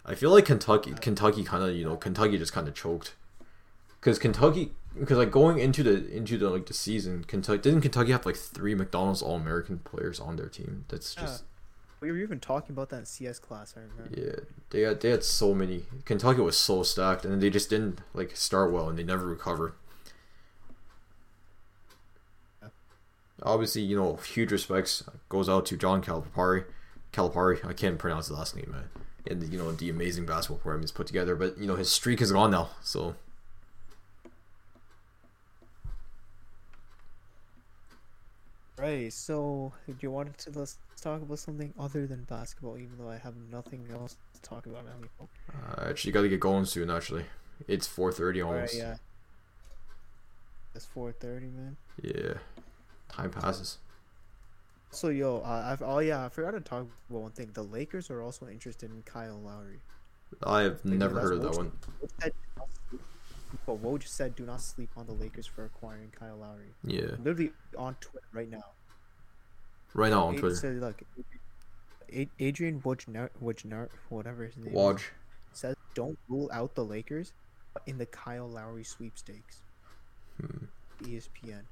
[0.05, 0.93] I feel like Kentucky.
[0.93, 3.15] Uh, Kentucky kind of you know Kentucky just kind of choked.
[4.01, 8.13] Because Kentucky, because like going into the into the like the season, Kentucky didn't Kentucky
[8.13, 10.85] have like three McDonald's All American players on their team.
[10.89, 11.23] That's Yeah.
[11.23, 11.45] just
[12.01, 13.75] we were even talking about that in CS class.
[13.77, 14.21] I remember.
[14.21, 14.45] yeah.
[14.71, 15.85] They had they had so many.
[16.05, 19.73] Kentucky was so stacked, and they just didn't like start well, and they never recovered.
[22.63, 22.69] Yeah.
[23.43, 26.65] Obviously, you know, huge respects goes out to John Calipari.
[27.13, 28.85] Calipari, I can't pronounce the last name, man.
[29.29, 32.21] And you know the amazing basketball program he's put together, but you know his streak
[32.23, 32.71] is gone now.
[32.83, 33.17] So
[38.81, 39.13] Right.
[39.13, 42.79] So, do you want to let's talk about something other than basketball?
[42.79, 45.29] Even though I have nothing else to talk about anymore.
[45.77, 46.91] I actually you got to get going soon.
[46.91, 47.27] Actually,
[47.69, 48.75] it's four thirty almost.
[48.77, 48.97] yeah.
[50.75, 51.77] It's four thirty, man.
[52.03, 52.35] yeah,
[53.11, 53.79] time passes.
[54.91, 57.51] So yo, uh, I've oh yeah, I forgot to talk about one thing.
[57.53, 59.81] The Lakers are also interested in Kyle Lowry.
[60.43, 61.73] I have Like, never heard of that one.
[62.21, 62.33] That?
[63.67, 67.53] But Woj said, "Do not sleep on the Lakers for acquiring Kyle Lowry." Yeah, Literally
[67.77, 68.65] on Twitter right now.
[69.95, 70.57] right now on Twitter.
[70.57, 71.03] said, "Look,
[72.39, 75.03] Adrian Wojnar, Wojnar, whatever his name is,
[75.53, 77.33] says, don't rule out the Lakers
[77.87, 79.63] in the Kyle Lowry sweepstakes."
[80.41, 80.67] Hmm.
[81.03, 81.63] ESPN.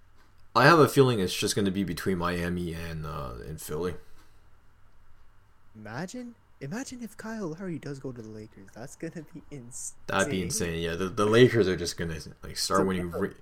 [0.57, 3.95] I have a feeling it's just going to be between Miami and uh, and Philly.
[5.77, 8.69] Imagine, imagine if Kyle Lowry does go to the Lakers.
[8.75, 9.97] That's gonna be insane.
[10.07, 10.81] That'd be insane.
[10.83, 13.11] Yeah, the, the Lakers are just gonna like start So, winning.
[13.11, 13.35] Ri-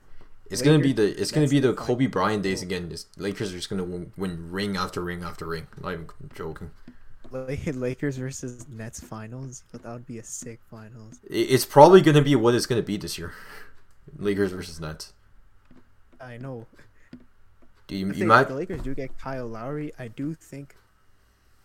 [0.48, 2.88] it's gonna be the it's gonna be the Kobe Bryant days again.
[2.90, 5.66] Just Lakers are just gonna win, win ring after ring after ring.
[5.82, 6.70] Not even joking.
[7.32, 9.64] Lakers versus Nets finals.
[9.72, 11.18] But that would be a sick finals.
[11.28, 13.32] It's probably gonna be what it's gonna be this year.
[14.18, 15.12] Lakers versus Nets.
[16.20, 16.66] I know.
[17.88, 20.74] Do you, If, you might if the Lakers do get Kyle Lowry, I do think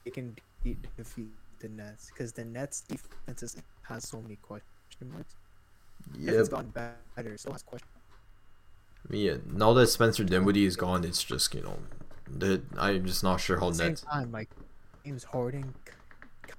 [0.04, 1.30] they can de- defeat
[1.62, 4.66] the Nets because the Nets defense has so many question
[5.12, 5.36] marks.
[6.18, 7.88] yeah, it's gotten better, still has question.
[9.10, 9.38] yeah.
[9.46, 11.80] Now that Spencer Dinwiddie is gone, it's just you know,
[12.30, 14.50] the I'm just not sure how At the same time, like
[15.06, 15.94] James Harden, Ky-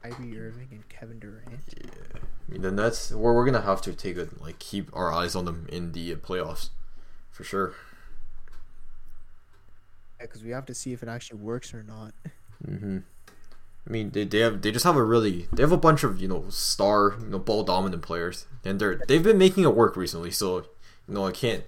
[0.02, 1.60] Kyrie Irving, and Kevin Durant.
[1.76, 3.10] Yeah, I mean the Nets.
[3.12, 6.14] We're we're gonna have to take a like keep our eyes on them in the
[6.16, 6.70] playoffs,
[7.30, 7.74] for sure.
[10.18, 12.14] Because we have to see if it actually works or not.
[12.64, 12.98] hmm
[13.86, 16.20] I mean, they, they have they just have a really they have a bunch of
[16.20, 19.96] you know star you know ball dominant players, and they're they've been making it work
[19.96, 20.30] recently.
[20.30, 20.58] So
[21.08, 21.64] you know I can't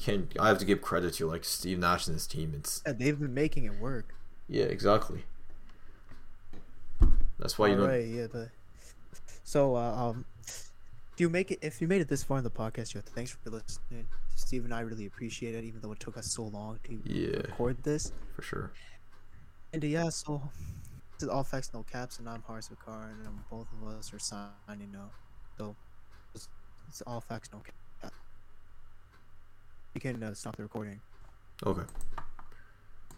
[0.00, 2.52] can't I have to give credit to like Steve Nash and his team.
[2.56, 4.14] It's Yeah, they've been making it work.
[4.48, 5.24] yeah exactly.
[7.38, 8.48] That's why you know Alright, yeah, but
[9.42, 12.50] so uh, um, if you make it, if you made it this far in the
[12.50, 14.06] podcast, yo, thanks for listening.
[14.36, 17.38] Steve and I really appreciate it, even though it took us so long to Yeah.
[17.38, 18.12] record this.
[18.36, 18.72] for sure.
[19.72, 20.40] And uh, yeah, so
[21.22, 24.18] this is all facts, no caps, and I'm Harsh Vakar, and both of us are
[24.18, 25.12] signing out.
[25.56, 25.76] So
[26.34, 26.48] it's,
[26.88, 28.12] it's all facts, no caps.
[29.94, 30.98] You can uh, stop the recording.
[31.64, 31.82] Okay.